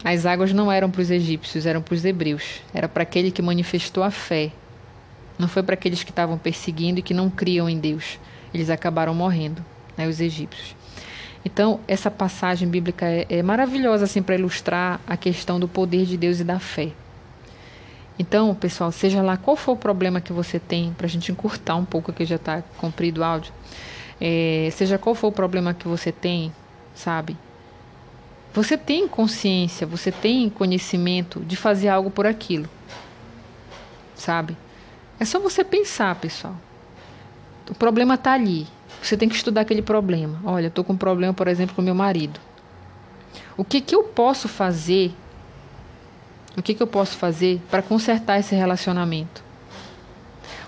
as 0.02 0.24
águas 0.24 0.52
não 0.52 0.72
eram 0.72 0.90
para 0.90 1.02
os 1.02 1.10
egípcios, 1.10 1.66
eram 1.66 1.82
para 1.82 1.94
os 1.94 2.04
hebreus. 2.04 2.62
Era 2.72 2.88
para 2.88 3.02
aquele 3.02 3.30
que 3.30 3.42
manifestou 3.42 4.02
a 4.02 4.10
fé. 4.10 4.50
Não 5.38 5.46
foi 5.46 5.62
para 5.62 5.74
aqueles 5.74 6.02
que 6.02 6.10
estavam 6.10 6.38
perseguindo 6.38 7.00
e 7.00 7.02
que 7.02 7.14
não 7.14 7.28
criam 7.28 7.68
em 7.68 7.78
Deus. 7.78 8.18
Eles 8.52 8.70
acabaram 8.70 9.14
morrendo, 9.14 9.64
né, 9.96 10.08
os 10.08 10.20
egípcios. 10.20 10.74
Então, 11.44 11.80
essa 11.88 12.10
passagem 12.10 12.68
bíblica 12.68 13.06
é, 13.06 13.26
é 13.28 13.42
maravilhosa 13.42 14.04
assim 14.04 14.22
para 14.22 14.34
ilustrar 14.34 15.00
a 15.06 15.16
questão 15.16 15.58
do 15.58 15.68
poder 15.68 16.04
de 16.04 16.16
Deus 16.16 16.40
e 16.40 16.44
da 16.44 16.58
fé. 16.58 16.90
Então, 18.18 18.54
pessoal, 18.54 18.92
seja 18.92 19.22
lá 19.22 19.38
qual 19.38 19.56
for 19.56 19.72
o 19.72 19.76
problema 19.76 20.20
que 20.20 20.32
você 20.32 20.58
tem, 20.58 20.92
para 20.92 21.06
a 21.06 21.08
gente 21.08 21.32
encurtar 21.32 21.76
um 21.76 21.86
pouco, 21.86 22.12
que 22.12 22.26
já 22.26 22.36
está 22.36 22.62
comprido 22.76 23.22
o 23.22 23.24
áudio, 23.24 23.50
é, 24.20 24.68
seja 24.72 24.98
qual 24.98 25.14
for 25.14 25.28
o 25.28 25.32
problema 25.32 25.72
que 25.72 25.88
você 25.88 26.12
tem, 26.12 26.52
sabe? 26.94 27.34
Você 28.52 28.76
tem 28.76 29.06
consciência, 29.06 29.86
você 29.86 30.10
tem 30.10 30.50
conhecimento 30.50 31.40
de 31.40 31.56
fazer 31.56 31.88
algo 31.88 32.10
por 32.10 32.26
aquilo, 32.26 32.68
sabe? 34.14 34.56
É 35.18 35.24
só 35.24 35.38
você 35.38 35.62
pensar, 35.62 36.14
pessoal. 36.16 36.56
O 37.70 37.74
problema 37.74 38.14
está 38.14 38.32
ali. 38.32 38.66
Você 39.00 39.16
tem 39.16 39.28
que 39.28 39.36
estudar 39.36 39.60
aquele 39.60 39.82
problema. 39.82 40.40
Olha, 40.44 40.66
estou 40.66 40.82
com 40.82 40.94
um 40.94 40.96
problema, 40.96 41.32
por 41.32 41.46
exemplo, 41.46 41.74
com 41.76 41.82
meu 41.82 41.94
marido. 41.94 42.40
O 43.56 43.64
que, 43.64 43.80
que 43.80 43.94
eu 43.94 44.02
posso 44.02 44.48
fazer 44.48 45.12
o 46.56 46.62
que, 46.62 46.74
que 46.74 46.82
eu 46.82 46.86
posso 46.86 47.16
fazer 47.16 47.60
para 47.70 47.80
consertar 47.80 48.38
esse 48.38 48.54
relacionamento? 48.54 49.42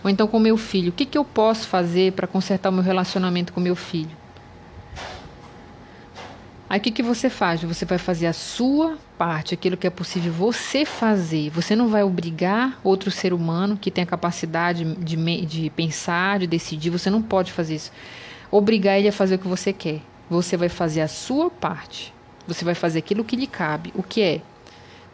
Ou 0.02 0.10
então 0.10 0.26
com 0.26 0.38
meu 0.38 0.56
filho, 0.56 0.90
o 0.90 0.92
que, 0.92 1.04
que 1.04 1.18
eu 1.18 1.24
posso 1.24 1.66
fazer 1.66 2.12
para 2.12 2.26
consertar 2.26 2.70
o 2.70 2.72
meu 2.72 2.82
relacionamento 2.82 3.52
com 3.52 3.60
meu 3.60 3.76
filho? 3.76 4.21
Aí 6.72 6.78
o 6.78 6.82
que, 6.82 6.90
que 6.90 7.02
você 7.02 7.28
faz? 7.28 7.62
Você 7.62 7.84
vai 7.84 7.98
fazer 7.98 8.26
a 8.26 8.32
sua 8.32 8.96
parte, 9.18 9.52
aquilo 9.52 9.76
que 9.76 9.86
é 9.86 9.90
possível 9.90 10.32
você 10.32 10.86
fazer. 10.86 11.50
Você 11.50 11.76
não 11.76 11.88
vai 11.88 12.02
obrigar 12.02 12.80
outro 12.82 13.10
ser 13.10 13.34
humano 13.34 13.76
que 13.76 13.90
tem 13.90 14.04
a 14.04 14.06
capacidade 14.06 14.82
de, 14.94 15.44
de 15.44 15.68
pensar, 15.68 16.38
de 16.38 16.46
decidir. 16.46 16.88
Você 16.88 17.10
não 17.10 17.20
pode 17.20 17.52
fazer 17.52 17.74
isso. 17.74 17.92
Obrigar 18.50 18.98
ele 18.98 19.06
a 19.06 19.12
fazer 19.12 19.34
o 19.34 19.38
que 19.38 19.46
você 19.46 19.70
quer. 19.70 20.00
Você 20.30 20.56
vai 20.56 20.70
fazer 20.70 21.02
a 21.02 21.08
sua 21.08 21.50
parte. 21.50 22.10
Você 22.48 22.64
vai 22.64 22.74
fazer 22.74 23.00
aquilo 23.00 23.22
que 23.22 23.36
lhe 23.36 23.46
cabe. 23.46 23.92
O 23.94 24.02
que 24.02 24.22
é? 24.22 24.40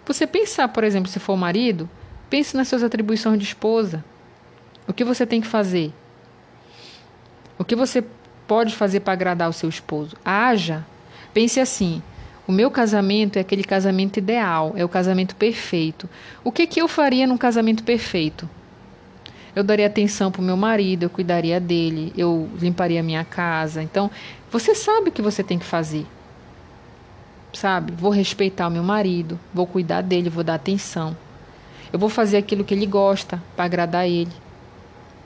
Você 0.06 0.28
pensar, 0.28 0.68
por 0.68 0.84
exemplo, 0.84 1.10
se 1.10 1.18
for 1.18 1.36
marido, 1.36 1.90
pense 2.30 2.56
nas 2.56 2.68
suas 2.68 2.84
atribuições 2.84 3.36
de 3.36 3.44
esposa. 3.44 4.04
O 4.86 4.92
que 4.92 5.02
você 5.02 5.26
tem 5.26 5.40
que 5.40 5.48
fazer? 5.48 5.92
O 7.58 7.64
que 7.64 7.74
você 7.74 8.04
pode 8.46 8.76
fazer 8.76 9.00
para 9.00 9.12
agradar 9.12 9.50
o 9.50 9.52
seu 9.52 9.68
esposo? 9.68 10.16
Haja. 10.24 10.86
Pense 11.38 11.60
assim: 11.60 12.02
o 12.48 12.50
meu 12.50 12.68
casamento 12.68 13.36
é 13.36 13.40
aquele 13.40 13.62
casamento 13.62 14.16
ideal, 14.16 14.72
é 14.74 14.84
o 14.84 14.88
casamento 14.88 15.36
perfeito. 15.36 16.08
O 16.42 16.50
que, 16.50 16.66
que 16.66 16.82
eu 16.82 16.88
faria 16.88 17.28
num 17.28 17.38
casamento 17.38 17.84
perfeito? 17.84 18.50
Eu 19.54 19.62
daria 19.62 19.86
atenção 19.86 20.32
para 20.32 20.42
o 20.42 20.44
meu 20.44 20.56
marido, 20.56 21.04
eu 21.04 21.10
cuidaria 21.10 21.60
dele, 21.60 22.12
eu 22.16 22.50
limparia 22.60 22.98
a 22.98 23.04
minha 23.04 23.22
casa. 23.22 23.80
Então, 23.80 24.10
você 24.50 24.74
sabe 24.74 25.10
o 25.10 25.12
que 25.12 25.22
você 25.22 25.44
tem 25.44 25.60
que 25.60 25.64
fazer 25.64 26.04
sabe? 27.52 27.92
Vou 27.92 28.10
respeitar 28.10 28.66
o 28.66 28.70
meu 28.72 28.82
marido, 28.82 29.38
vou 29.54 29.66
cuidar 29.66 30.00
dele, 30.00 30.28
vou 30.28 30.42
dar 30.42 30.54
atenção. 30.54 31.16
Eu 31.92 32.00
vou 32.00 32.08
fazer 32.08 32.36
aquilo 32.38 32.64
que 32.64 32.74
ele 32.74 32.84
gosta 32.84 33.40
para 33.54 33.64
agradar 33.64 34.08
ele, 34.08 34.32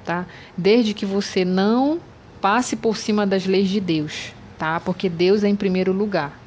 tá? 0.05 0.27
Desde 0.59 0.93
que 0.93 1.07
você 1.07 1.43
não 1.43 1.99
passe 2.39 2.77
por 2.77 2.99
cima 2.99 3.27
das 3.27 3.47
leis 3.47 3.71
de 3.71 3.81
Deus, 3.81 4.35
tá? 4.63 4.79
Porque 4.79 5.09
Deus 5.09 5.43
é 5.43 5.49
em 5.49 5.57
primeiro 5.57 5.93
lugar. 5.93 6.39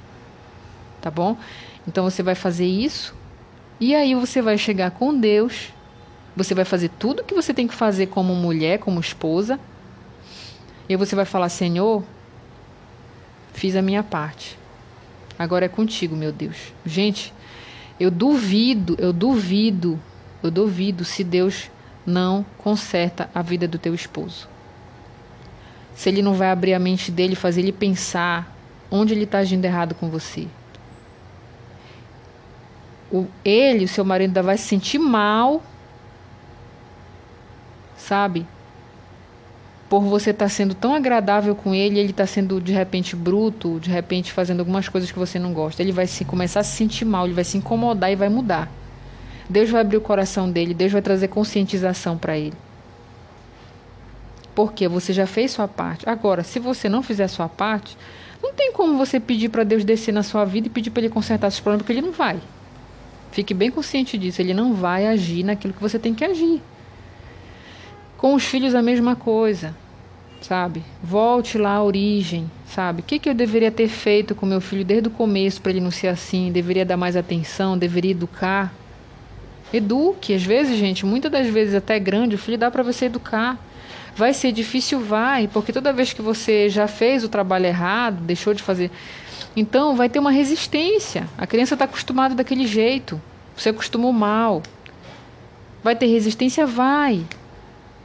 Tá 1.01 1.11
bom? 1.11 1.35
Então 1.85 2.05
você 2.05 2.23
vai 2.23 2.33
fazer 2.33 2.65
isso 2.65 3.13
e 3.77 3.93
aí 3.93 4.15
você 4.15 4.41
vai 4.41 4.57
chegar 4.57 4.91
com 4.91 5.13
Deus. 5.19 5.73
Você 6.33 6.55
vai 6.55 6.63
fazer 6.63 6.91
tudo 6.97 7.19
o 7.19 7.25
que 7.25 7.33
você 7.33 7.53
tem 7.53 7.67
que 7.67 7.75
fazer 7.75 8.07
como 8.07 8.33
mulher, 8.33 8.79
como 8.79 9.01
esposa. 9.01 9.59
E 10.87 10.95
você 10.95 11.13
vai 11.13 11.25
falar: 11.25 11.49
Senhor, 11.49 12.05
fiz 13.51 13.75
a 13.75 13.81
minha 13.81 14.01
parte. 14.01 14.57
Agora 15.37 15.65
é 15.65 15.69
contigo, 15.69 16.15
meu 16.15 16.31
Deus. 16.31 16.71
Gente, 16.85 17.33
eu 17.99 18.09
duvido, 18.09 18.95
eu 18.97 19.11
duvido, 19.11 19.99
eu 20.41 20.49
duvido 20.49 21.03
se 21.03 21.21
Deus 21.21 21.69
não 22.05 22.45
conserta 22.57 23.29
a 23.35 23.41
vida 23.41 23.67
do 23.67 23.77
teu 23.77 23.93
esposo. 23.93 24.54
Se 25.95 26.09
ele 26.09 26.21
não 26.21 26.33
vai 26.33 26.51
abrir 26.51 26.73
a 26.73 26.79
mente 26.79 27.11
dele, 27.11 27.35
fazer 27.35 27.61
ele 27.61 27.71
pensar 27.71 28.55
onde 28.91 29.13
ele 29.13 29.23
está 29.23 29.39
agindo 29.39 29.65
errado 29.65 29.95
com 29.95 30.09
você. 30.09 30.47
O, 33.11 33.25
ele, 33.43 33.85
o 33.85 33.87
seu 33.87 34.05
marido, 34.05 34.29
ainda 34.29 34.43
vai 34.43 34.57
se 34.57 34.67
sentir 34.67 34.99
mal, 34.99 35.63
sabe? 37.97 38.45
por 39.89 40.01
você 40.01 40.31
estar 40.31 40.45
tá 40.45 40.49
sendo 40.49 40.73
tão 40.73 40.95
agradável 40.95 41.55
com 41.55 41.73
ele, 41.73 41.99
ele 41.99 42.09
está 42.09 42.25
sendo 42.25 42.59
de 42.59 42.73
repente 42.73 43.15
bruto, 43.15 43.79
de 43.79 43.89
repente 43.89 44.31
fazendo 44.31 44.59
algumas 44.59 44.89
coisas 44.89 45.11
que 45.11 45.19
você 45.19 45.37
não 45.37 45.53
gosta. 45.53 45.81
Ele 45.81 45.91
vai 45.91 46.07
se 46.07 46.25
começar 46.25 46.61
a 46.61 46.63
se 46.63 46.75
sentir 46.75 47.05
mal, 47.05 47.25
ele 47.25 47.33
vai 47.33 47.43
se 47.43 47.57
incomodar 47.57 48.11
e 48.11 48.15
vai 48.15 48.29
mudar. 48.29 48.69
Deus 49.49 49.69
vai 49.69 49.81
abrir 49.81 49.97
o 49.97 50.01
coração 50.01 50.49
dele, 50.49 50.73
Deus 50.73 50.91
vai 50.91 51.01
trazer 51.01 51.27
conscientização 51.27 52.17
para 52.17 52.37
ele. 52.37 52.53
Porque 54.55 54.87
você 54.87 55.11
já 55.11 55.27
fez 55.27 55.51
sua 55.51 55.67
parte. 55.67 56.07
Agora, 56.07 56.43
se 56.43 56.57
você 56.59 56.87
não 56.87 57.03
fizer 57.03 57.27
sua 57.27 57.49
parte, 57.49 57.97
não 58.41 58.53
tem 58.53 58.71
como 58.71 58.97
você 58.97 59.19
pedir 59.19 59.49
para 59.49 59.63
Deus 59.63 59.83
descer 59.83 60.13
na 60.13 60.23
sua 60.23 60.45
vida 60.45 60.67
e 60.67 60.69
pedir 60.69 60.89
para 60.89 61.01
ele 61.01 61.13
consertar 61.13 61.51
seus 61.51 61.59
problemas, 61.59 61.81
porque 61.83 61.93
ele 61.93 62.01
não 62.01 62.11
vai. 62.11 62.39
Fique 63.31 63.53
bem 63.53 63.69
consciente 63.69 64.17
disso, 64.17 64.41
ele 64.41 64.53
não 64.53 64.73
vai 64.73 65.07
agir 65.07 65.43
naquilo 65.43 65.73
que 65.73 65.81
você 65.81 65.99
tem 65.99 66.13
que 66.13 66.23
agir. 66.23 66.61
Com 68.17 68.33
os 68.33 68.45
filhos 68.45 68.73
a 68.73 68.81
mesma 68.81 69.13
coisa, 69.13 69.75
sabe? 70.41 70.83
Volte 71.03 71.57
lá 71.57 71.75
à 71.75 71.83
origem, 71.83 72.49
sabe? 72.65 73.01
O 73.01 73.03
que, 73.03 73.19
que 73.19 73.27
eu 73.27 73.33
deveria 73.33 73.71
ter 73.71 73.89
feito 73.89 74.33
com 74.35 74.45
meu 74.45 74.61
filho 74.61 74.85
desde 74.85 75.09
o 75.09 75.11
começo 75.11 75.61
para 75.61 75.71
ele 75.71 75.81
não 75.81 75.91
ser 75.91 76.07
assim? 76.07 76.51
Deveria 76.51 76.85
dar 76.85 76.97
mais 76.97 77.17
atenção, 77.17 77.77
deveria 77.77 78.11
educar. 78.11 78.73
Eduque, 79.73 80.33
às 80.33 80.43
vezes, 80.43 80.77
gente, 80.77 81.05
muitas 81.05 81.31
das 81.31 81.47
vezes 81.47 81.75
até 81.75 81.99
grande, 81.99 82.35
o 82.35 82.37
filho 82.37 82.57
dá 82.57 82.71
para 82.71 82.83
você 82.83 83.05
educar. 83.05 83.59
Vai 84.15 84.33
ser 84.33 84.51
difícil, 84.51 84.99
vai, 85.01 85.47
porque 85.47 85.73
toda 85.73 85.91
vez 85.91 86.13
que 86.13 86.21
você 86.21 86.69
já 86.69 86.87
fez 86.87 87.23
o 87.23 87.29
trabalho 87.29 87.65
errado, 87.65 88.21
deixou 88.21 88.53
de 88.53 88.63
fazer, 88.63 88.89
então 89.55 89.95
vai 89.95 90.09
ter 90.09 90.19
uma 90.19 90.31
resistência. 90.31 91.27
A 91.37 91.45
criança 91.45 91.75
está 91.75 91.85
acostumada 91.85 92.35
daquele 92.35 92.65
jeito. 92.65 93.21
Você 93.55 93.69
acostumou 93.69 94.11
mal. 94.11 94.61
Vai 95.83 95.95
ter 95.95 96.07
resistência? 96.07 96.65
Vai. 96.65 97.25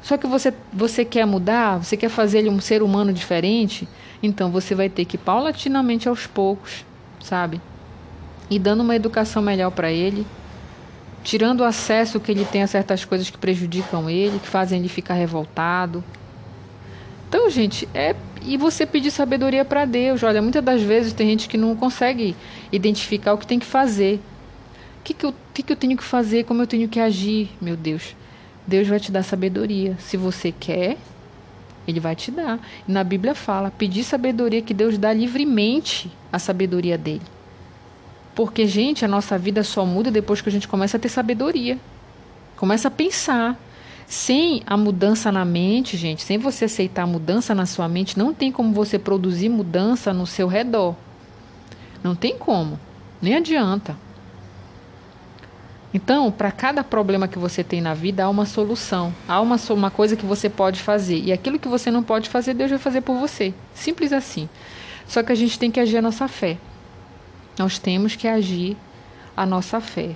Só 0.03 0.17
que 0.17 0.27
você, 0.27 0.53
você 0.73 1.05
quer 1.05 1.27
mudar, 1.27 1.79
você 1.79 1.97
quer 1.97 2.09
fazer 2.09 2.39
ele 2.39 2.49
um 2.49 2.61
ser 2.61 2.83
humano 2.83 3.13
diferente, 3.13 3.89
então 4.23 4.51
você 4.51 4.75
vai 4.75 4.89
ter 4.89 5.05
que 5.05 5.19
paulatinamente 5.19 6.09
aos 6.09 6.27
poucos, 6.27 6.85
sabe? 7.21 7.61
E 8.49 8.59
dando 8.59 8.83
uma 8.83 8.97
educação 8.97 9.43
melhor 9.43 9.71
para 9.71 9.93
ele, 9.93 10.27
tirando 11.23 11.61
o 11.61 11.65
acesso 11.65 12.21
que 12.21 12.31
ele 12.31 12.45
tem 12.45 12.63
a 12.63 12.67
certas 12.67 13.05
coisas 13.05 13.31
que 13.31 13.39
prejudicam 13.39 14.09
ele, 14.09 14.39
que 14.39 14.47
fazem 14.47 14.79
ele 14.79 14.89
ficar 14.89 15.15
revoltado. 15.15 16.03
Então, 17.29 17.49
gente, 17.49 17.89
é 17.95 18.15
e 18.43 18.57
você 18.57 18.87
pedir 18.87 19.11
sabedoria 19.11 19.65
para 19.65 19.85
Deus. 19.85 20.23
Olha, 20.23 20.41
muitas 20.41 20.65
das 20.65 20.83
vezes 20.83 21.13
tem 21.13 21.29
gente 21.29 21.49
que 21.49 21.59
não 21.59 21.77
consegue 21.77 22.35
identificar 22.73 23.35
o 23.35 23.39
que 23.39 23.47
tem 23.47 23.59
que 23.59 23.67
fazer. 23.67 24.21
O 25.01 25.03
que, 25.03 25.15
que, 25.15 25.27
eu, 25.27 25.35
que, 25.53 25.63
que 25.63 25.73
eu 25.73 25.77
tenho 25.77 25.97
que 25.97 26.03
fazer? 26.03 26.45
Como 26.45 26.63
eu 26.63 26.67
tenho 26.67 26.89
que 26.89 27.01
agir? 27.01 27.51
Meu 27.61 27.77
Deus. 27.77 28.17
Deus 28.67 28.89
vai 28.89 29.01
te 29.01 29.13
dar 29.13 29.23
sabedoria. 29.23 29.97
Se 29.99 30.17
você 30.17 30.53
quer, 30.53 30.97
Ele 31.87 32.01
vai 32.01 32.17
te 32.17 32.31
dar. 32.31 32.59
E 32.89 32.93
na 32.93 33.05
Bíblia 33.05 33.35
fala: 33.35 33.71
pedir 33.71 34.05
sabedoria 34.05 34.63
que 34.63 34.75
Deus 34.75 34.99
dá 34.99 35.13
livremente 35.13 36.11
a 36.33 36.39
sabedoria 36.39 36.97
dele. 36.97 37.23
Porque, 38.35 38.67
gente, 38.67 39.05
a 39.05 39.09
nossa 39.09 39.37
vida 39.37 39.63
só 39.63 39.85
muda 39.85 40.11
depois 40.11 40.41
que 40.41 40.49
a 40.49 40.53
gente 40.53 40.69
começa 40.69 40.97
a 40.97 41.01
ter 41.01 41.09
sabedoria. 41.09 41.79
Começa 42.57 42.89
a 42.89 42.91
pensar. 42.91 43.59
Sem 44.07 44.63
a 44.67 44.77
mudança 44.77 45.31
na 45.31 45.45
mente, 45.45 45.97
gente, 45.97 46.23
sem 46.23 46.37
você 46.37 46.65
aceitar 46.65 47.03
a 47.05 47.07
mudança 47.07 47.55
na 47.55 47.65
sua 47.65 47.89
mente, 47.89 48.19
não 48.19 48.35
tem 48.35 48.51
como 48.51 48.73
você 48.73 48.99
produzir 48.99 49.49
mudança 49.49 50.13
no 50.13 50.27
seu 50.27 50.49
redor. 50.49 50.97
Não 52.03 52.17
tem 52.17 52.37
como. 52.37 52.79
Nem 53.23 53.37
adianta. 53.37 53.97
Então, 55.93 56.31
para 56.31 56.53
cada 56.53 56.85
problema 56.85 57.27
que 57.27 57.39
você 57.39 57.65
tem 57.65 57.81
na 57.81 57.95
vida, 57.95 58.25
há 58.25 58.29
uma 58.29 58.47
solução. 58.47 59.13
Há 59.29 59.41
uma, 59.41 59.57
uma 59.71 59.91
coisa 59.91 60.17
que 60.17 60.25
você 60.25 60.49
pode 60.49 60.81
fazer. 60.81 61.19
E 61.19 61.33
aquilo 61.33 61.59
que 61.59 61.69
você 61.69 61.91
não 61.91 62.03
pode 62.03 62.29
fazer, 62.29 62.55
Deus 62.55 62.71
vai 62.71 62.79
fazer 62.79 63.01
por 63.01 63.17
você. 63.17 63.53
Simples 63.75 64.13
assim. 64.13 64.49
Só 65.07 65.23
que 65.23 65.33
a 65.33 65.35
gente 65.35 65.59
tem 65.59 65.71
que 65.71 65.81
agir 65.81 65.99
a 65.99 66.03
nossa 66.03 66.29
fé. 66.29 66.59
Nós 67.61 67.79
temos 67.79 68.17
que 68.17 68.27
agir 68.27 68.75
a 69.37 69.45
nossa 69.45 69.83
fé, 69.83 70.13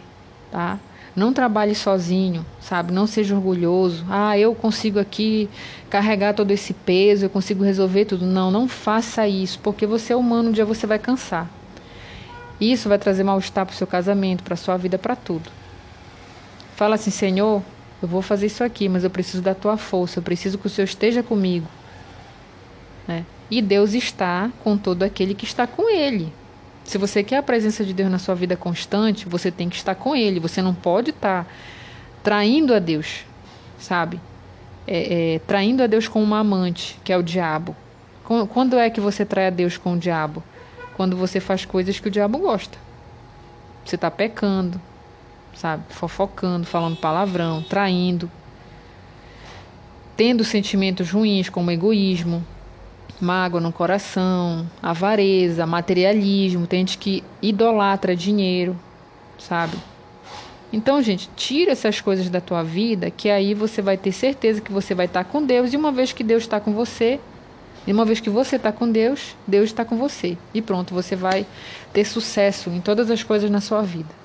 tá? 0.50 0.78
Não 1.14 1.30
trabalhe 1.30 1.74
sozinho, 1.74 2.44
sabe? 2.58 2.90
Não 2.90 3.06
seja 3.06 3.34
orgulhoso. 3.34 4.02
Ah, 4.08 4.38
eu 4.38 4.54
consigo 4.54 4.98
aqui 4.98 5.50
carregar 5.90 6.32
todo 6.32 6.52
esse 6.52 6.72
peso, 6.72 7.26
eu 7.26 7.28
consigo 7.28 7.62
resolver 7.62 8.06
tudo. 8.06 8.24
Não, 8.24 8.50
não 8.50 8.66
faça 8.66 9.28
isso, 9.28 9.58
porque 9.58 9.84
você 9.84 10.14
é 10.14 10.16
humano, 10.16 10.48
um 10.48 10.52
dia 10.52 10.64
você 10.64 10.86
vai 10.86 10.98
cansar. 10.98 11.46
Isso 12.58 12.88
vai 12.88 12.98
trazer 12.98 13.24
mal-estar 13.24 13.66
para 13.66 13.74
o 13.74 13.76
seu 13.76 13.86
casamento, 13.86 14.42
para 14.42 14.54
a 14.54 14.56
sua 14.56 14.78
vida, 14.78 14.96
para 14.96 15.14
tudo. 15.14 15.50
Fala 16.76 16.94
assim, 16.94 17.10
Senhor, 17.10 17.62
eu 18.00 18.08
vou 18.08 18.22
fazer 18.22 18.46
isso 18.46 18.64
aqui, 18.64 18.88
mas 18.88 19.04
eu 19.04 19.10
preciso 19.10 19.42
da 19.42 19.54
tua 19.54 19.76
força, 19.76 20.18
eu 20.18 20.22
preciso 20.22 20.56
que 20.56 20.66
o 20.66 20.70
Senhor 20.70 20.86
esteja 20.86 21.22
comigo. 21.22 21.68
Né? 23.06 23.26
E 23.50 23.60
Deus 23.60 23.92
está 23.92 24.50
com 24.64 24.78
todo 24.78 25.02
aquele 25.02 25.34
que 25.34 25.44
está 25.44 25.66
com 25.66 25.90
Ele. 25.90 26.32
Se 26.84 26.98
você 26.98 27.24
quer 27.24 27.38
a 27.38 27.42
presença 27.42 27.84
de 27.84 27.94
Deus 27.94 28.10
na 28.10 28.18
sua 28.18 28.34
vida 28.34 28.56
constante, 28.56 29.26
você 29.26 29.50
tem 29.50 29.68
que 29.68 29.76
estar 29.76 29.94
com 29.94 30.14
Ele. 30.14 30.38
Você 30.38 30.60
não 30.60 30.74
pode 30.74 31.10
estar 31.10 31.46
traindo 32.22 32.74
a 32.74 32.78
Deus, 32.78 33.24
sabe? 33.78 34.20
É, 34.86 35.34
é, 35.34 35.38
traindo 35.40 35.82
a 35.82 35.86
Deus 35.86 36.06
com 36.06 36.22
uma 36.22 36.40
amante, 36.40 36.98
que 37.02 37.12
é 37.12 37.16
o 37.16 37.22
diabo. 37.22 37.74
Quando 38.22 38.78
é 38.78 38.88
que 38.88 39.00
você 39.00 39.24
trai 39.24 39.48
a 39.48 39.50
Deus 39.50 39.76
com 39.76 39.94
o 39.94 39.98
diabo? 39.98 40.42
Quando 40.96 41.16
você 41.16 41.40
faz 41.40 41.64
coisas 41.64 41.98
que 41.98 42.08
o 42.08 42.10
diabo 42.10 42.38
gosta. 42.38 42.78
Você 43.84 43.96
está 43.96 44.10
pecando, 44.10 44.80
sabe? 45.54 45.84
Fofocando, 45.90 46.66
falando 46.66 46.96
palavrão, 46.96 47.62
traindo, 47.62 48.30
tendo 50.16 50.44
sentimentos 50.44 51.10
ruins 51.10 51.48
como 51.48 51.70
egoísmo, 51.70 52.44
mágoa 53.20 53.60
no 53.60 53.72
coração, 53.72 54.66
avareza, 54.82 55.66
materialismo, 55.66 56.66
tem 56.66 56.80
gente 56.80 56.98
que 56.98 57.24
idolatra 57.40 58.14
dinheiro, 58.14 58.76
sabe? 59.38 59.76
Então, 60.72 61.00
gente, 61.00 61.30
tira 61.36 61.72
essas 61.72 62.00
coisas 62.00 62.28
da 62.28 62.40
tua 62.40 62.62
vida, 62.62 63.10
que 63.10 63.30
aí 63.30 63.54
você 63.54 63.80
vai 63.80 63.96
ter 63.96 64.10
certeza 64.10 64.60
que 64.60 64.72
você 64.72 64.94
vai 64.94 65.06
estar 65.06 65.24
com 65.24 65.44
Deus, 65.44 65.72
e 65.72 65.76
uma 65.76 65.92
vez 65.92 66.12
que 66.12 66.24
Deus 66.24 66.42
está 66.42 66.58
com 66.58 66.72
você, 66.72 67.20
e 67.86 67.92
uma 67.92 68.04
vez 68.04 68.18
que 68.18 68.30
você 68.30 68.56
está 68.56 68.72
com 68.72 68.90
Deus, 68.90 69.36
Deus 69.46 69.66
está 69.66 69.84
com 69.84 69.96
você. 69.96 70.36
E 70.52 70.60
pronto, 70.60 70.92
você 70.92 71.14
vai 71.14 71.46
ter 71.92 72.04
sucesso 72.04 72.70
em 72.70 72.80
todas 72.80 73.10
as 73.10 73.22
coisas 73.22 73.50
na 73.50 73.60
sua 73.60 73.82
vida. 73.82 74.23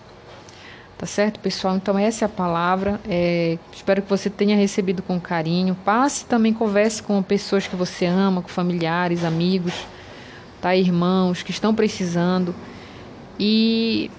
Tá 0.99 1.05
certo, 1.05 1.39
pessoal? 1.39 1.77
Então, 1.77 1.97
essa 1.97 2.25
é 2.25 2.27
a 2.27 2.29
palavra. 2.29 2.99
É, 3.07 3.57
espero 3.71 4.01
que 4.01 4.09
você 4.09 4.29
tenha 4.29 4.57
recebido 4.57 5.01
com 5.01 5.17
carinho. 5.17 5.73
Passe 5.85 6.25
também, 6.25 6.53
converse 6.53 7.01
com 7.01 7.23
pessoas 7.23 7.65
que 7.65 7.73
você 7.73 8.05
ama, 8.05 8.41
com 8.41 8.49
familiares, 8.49 9.23
amigos, 9.23 9.73
tá? 10.59 10.75
irmãos 10.75 11.41
que 11.41 11.51
estão 11.51 11.73
precisando. 11.73 12.53
E 13.39 14.11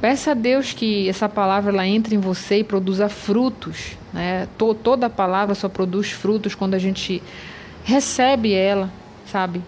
peça 0.00 0.32
a 0.32 0.34
Deus 0.34 0.72
que 0.72 1.08
essa 1.08 1.28
palavra 1.28 1.70
ela 1.70 1.86
entre 1.86 2.16
em 2.16 2.18
você 2.18 2.58
e 2.58 2.64
produza 2.64 3.08
frutos. 3.08 3.92
Né? 4.12 4.48
Toda 4.58 5.08
palavra 5.08 5.54
só 5.54 5.68
produz 5.68 6.10
frutos 6.10 6.52
quando 6.52 6.74
a 6.74 6.80
gente 6.80 7.22
recebe 7.84 8.52
ela, 8.52 8.90
sabe? 9.24 9.62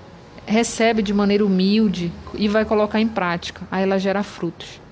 Recebe 0.44 1.00
de 1.00 1.14
maneira 1.14 1.46
humilde 1.46 2.10
e 2.34 2.48
vai 2.48 2.64
colocar 2.64 3.00
em 3.00 3.06
prática. 3.06 3.62
Aí 3.70 3.84
ela 3.84 4.00
gera 4.00 4.24
frutos. 4.24 4.84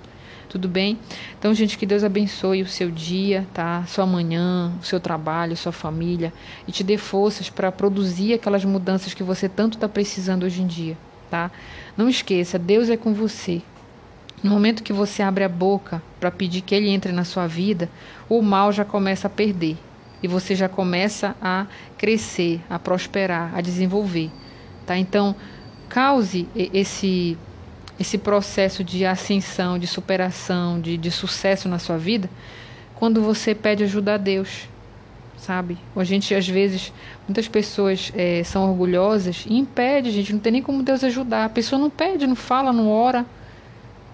Tudo 0.55 0.69
bem? 0.69 0.97
Então, 1.37 1.53
gente, 1.53 1.77
que 1.77 1.85
Deus 1.85 2.05
abençoe 2.05 2.63
o 2.63 2.69
seu 2.69 2.89
dia, 2.89 3.45
tá? 3.53 3.85
Sua 3.89 4.07
manhã, 4.07 4.73
o 4.81 4.85
seu 4.85 5.01
trabalho, 5.01 5.57
sua 5.57 5.73
família 5.73 6.33
e 6.65 6.71
te 6.71 6.85
dê 6.85 6.97
forças 6.97 7.51
para 7.51 7.73
produzir 7.73 8.35
aquelas 8.35 8.65
mudanças 8.65 9.13
que 9.13 9.25
você 9.25 9.49
tanto 9.49 9.75
está 9.75 9.89
precisando 9.89 10.45
hoje 10.45 10.63
em 10.63 10.67
dia, 10.69 10.97
tá? 11.29 11.51
Não 11.97 12.09
esqueça, 12.09 12.57
Deus 12.57 12.89
é 12.89 12.97
com 12.97 13.13
você. 13.13 13.63
No 14.45 14.51
momento 14.53 14.85
que 14.85 14.93
você 14.93 15.25
abre 15.25 15.43
a 15.43 15.49
boca 15.49 16.01
para 16.21 16.31
pedir 16.31 16.61
que 16.61 16.73
Ele 16.73 16.89
entre 16.89 17.11
na 17.11 17.25
sua 17.25 17.49
vida, 17.49 17.91
o 18.29 18.41
mal 18.41 18.71
já 18.71 18.85
começa 18.85 19.27
a 19.27 19.31
perder 19.31 19.77
e 20.23 20.29
você 20.29 20.55
já 20.55 20.69
começa 20.69 21.35
a 21.43 21.67
crescer, 21.99 22.61
a 22.71 22.79
prosperar, 22.79 23.51
a 23.57 23.61
desenvolver, 23.61 24.31
tá? 24.87 24.97
Então, 24.97 25.35
cause 25.89 26.47
esse 26.55 27.37
esse 27.99 28.19
processo 28.19 28.83
de 28.83 29.05
ascensão, 29.07 29.79
de 29.79 29.87
superação, 29.87 30.81
de, 30.81 30.97
de 30.97 31.11
sucesso 31.11 31.69
na 31.69 31.79
sua 31.79 31.97
vida, 31.97 32.29
quando 32.95 33.23
você 33.23 33.55
pede 33.55 33.85
ajuda 33.85 34.15
a 34.15 34.17
Deus, 34.17 34.69
sabe? 35.37 35.79
A 35.95 36.05
gente, 36.05 36.35
às 36.35 36.49
vezes, 36.49 36.93
muitas 37.29 37.47
pessoas 37.47 38.13
é, 38.17 38.43
são 38.45 38.69
orgulhosas 38.69 39.45
e 39.49 39.57
impede, 39.57 40.11
gente, 40.11 40.33
não 40.33 40.41
tem 40.41 40.53
nem 40.53 40.63
como 40.63 40.83
Deus 40.83 41.05
ajudar. 41.05 41.45
A 41.45 41.49
pessoa 41.49 41.79
não 41.79 41.91
pede, 41.91 42.27
não 42.27 42.37
fala, 42.37 42.73
não 42.73 42.91
ora. 42.91 43.25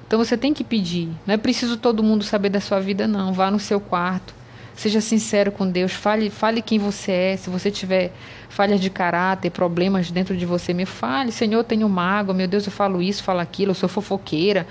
Então 0.07 0.19
você 0.19 0.37
tem 0.37 0.53
que 0.53 0.64
pedir. 0.64 1.09
Não 1.27 1.35
é 1.35 1.37
preciso 1.37 1.77
todo 1.77 2.03
mundo 2.03 2.25
saber 2.25 2.49
da 2.49 2.61
sua 2.61 2.81
vida, 2.81 3.07
não. 3.07 3.33
Vá 3.33 3.51
no 3.51 3.61
seu 3.61 3.81
quarto, 3.81 4.35
Seja 4.81 5.03
sincero 5.03 5.53
com 5.53 5.71
Deus, 5.71 5.93
fale, 5.93 6.31
fale 6.31 6.62
quem 6.62 6.79
você 6.79 7.12
é. 7.12 7.37
Se 7.37 7.51
você 7.51 7.71
tiver 7.71 8.14
falhas 8.49 8.81
de 8.81 8.88
caráter, 8.88 9.51
problemas 9.51 10.11
dentro 10.11 10.35
de 10.35 10.47
você, 10.47 10.73
me 10.73 10.87
fale, 10.87 11.31
Senhor, 11.33 11.59
eu 11.59 11.64
tenho 11.64 11.87
mágoa, 11.87 12.35
meu 12.35 12.49
Deus, 12.49 12.64
eu 12.64 12.73
falo 12.73 13.03
isso, 13.03 13.23
falo 13.23 13.40
aquilo, 13.40 13.73
eu 13.73 13.75
sou 13.75 13.90
fofoqueira, 13.90 14.66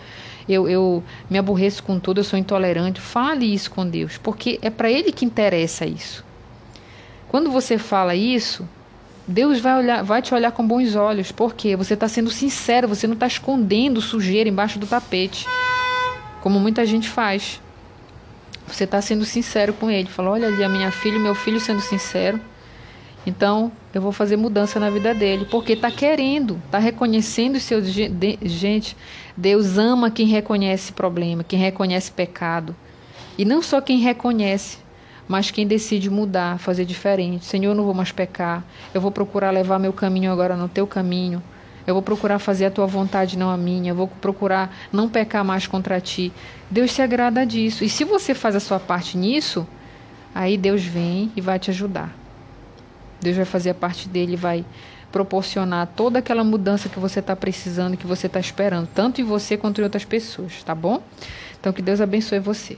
eu, 0.47 0.67
eu 0.67 1.03
me 1.29 1.37
aborreço 1.37 1.83
com 1.83 1.99
tudo, 1.99 2.21
eu 2.21 2.23
sou 2.23 2.39
intolerante. 2.39 2.99
Fale 2.99 3.53
isso 3.53 3.69
com 3.69 3.87
Deus, 3.87 4.17
porque 4.17 4.57
é 4.63 4.71
para 4.71 4.89
Ele 4.89 5.11
que 5.11 5.25
interessa 5.25 5.85
isso. 5.85 6.25
Quando 7.27 7.51
você 7.51 7.77
fala 7.77 8.15
isso, 8.15 8.67
Deus 9.27 9.59
vai, 9.59 9.77
olhar, 9.77 10.03
vai 10.03 10.23
te 10.23 10.33
olhar 10.33 10.51
com 10.51 10.67
bons 10.67 10.95
olhos, 10.95 11.31
porque 11.31 11.75
você 11.75 11.93
está 11.93 12.07
sendo 12.07 12.31
sincero, 12.31 12.87
você 12.87 13.05
não 13.05 13.13
está 13.13 13.27
escondendo 13.27 14.01
sujeira 14.01 14.49
embaixo 14.49 14.79
do 14.79 14.87
tapete, 14.87 15.45
como 16.41 16.59
muita 16.59 16.83
gente 16.83 17.07
faz. 17.07 17.61
Você 18.69 18.83
está 18.85 19.01
sendo 19.01 19.25
sincero 19.25 19.73
com 19.73 19.89
ele. 19.89 20.07
Fala, 20.07 20.31
olha 20.31 20.47
ali 20.47 20.63
a 20.63 20.69
minha 20.69 20.91
filha 20.91 21.19
meu 21.19 21.35
filho 21.35 21.59
sendo 21.59 21.81
sincero. 21.81 22.39
Então, 23.25 23.71
eu 23.93 24.01
vou 24.01 24.11
fazer 24.11 24.37
mudança 24.37 24.79
na 24.79 24.89
vida 24.89 25.13
dele. 25.13 25.45
Porque 25.49 25.73
está 25.73 25.91
querendo, 25.91 26.61
está 26.65 26.77
reconhecendo 26.77 27.55
os 27.55 27.63
seus. 27.63 27.87
Gente, 28.41 28.95
Deus 29.35 29.77
ama 29.77 30.09
quem 30.09 30.27
reconhece 30.27 30.93
problema, 30.93 31.43
quem 31.43 31.59
reconhece 31.59 32.11
pecado. 32.11 32.75
E 33.37 33.45
não 33.45 33.61
só 33.61 33.81
quem 33.81 33.99
reconhece, 33.99 34.77
mas 35.27 35.51
quem 35.51 35.67
decide 35.67 36.09
mudar, 36.09 36.57
fazer 36.59 36.85
diferente. 36.85 37.45
Senhor, 37.45 37.71
eu 37.71 37.75
não 37.75 37.83
vou 37.83 37.93
mais 37.93 38.11
pecar. 38.11 38.63
Eu 38.93 39.01
vou 39.01 39.11
procurar 39.11 39.51
levar 39.51 39.79
meu 39.79 39.93
caminho 39.93 40.31
agora 40.31 40.55
no 40.55 40.67
teu 40.67 40.87
caminho. 40.87 41.41
Eu 41.89 41.95
vou 41.95 42.03
procurar 42.03 42.37
fazer 42.37 42.65
a 42.65 42.71
tua 42.71 42.85
vontade, 42.85 43.35
não 43.35 43.49
a 43.49 43.57
minha. 43.57 43.91
Eu 43.91 43.95
vou 43.95 44.07
procurar 44.07 44.71
não 44.91 45.09
pecar 45.09 45.43
mais 45.43 45.65
contra 45.65 45.99
ti. 45.99 46.31
Deus 46.69 46.91
se 46.91 47.01
agrada 47.01 47.43
disso. 47.45 47.83
E 47.83 47.89
se 47.89 48.03
você 48.03 48.35
faz 48.35 48.55
a 48.55 48.59
sua 48.59 48.79
parte 48.79 49.17
nisso, 49.17 49.67
aí 50.33 50.55
Deus 50.55 50.83
vem 50.83 51.31
e 51.35 51.41
vai 51.41 51.57
te 51.57 51.71
ajudar. 51.71 52.15
Deus 53.19 53.35
vai 53.35 53.45
fazer 53.45 53.71
a 53.71 53.73
parte 53.73 54.07
dele, 54.07 54.35
vai 54.35 54.63
proporcionar 55.11 55.87
toda 55.95 56.19
aquela 56.19 56.43
mudança 56.43 56.87
que 56.87 56.99
você 56.99 57.21
está 57.21 57.35
precisando, 57.35 57.97
que 57.97 58.05
você 58.05 58.27
está 58.27 58.39
esperando, 58.39 58.87
tanto 58.93 59.19
em 59.19 59.23
você 59.23 59.57
quanto 59.57 59.81
em 59.81 59.83
outras 59.83 60.05
pessoas, 60.05 60.63
tá 60.63 60.75
bom? 60.75 61.01
Então 61.59 61.73
que 61.73 61.81
Deus 61.81 61.99
abençoe 61.99 62.39
você. 62.39 62.77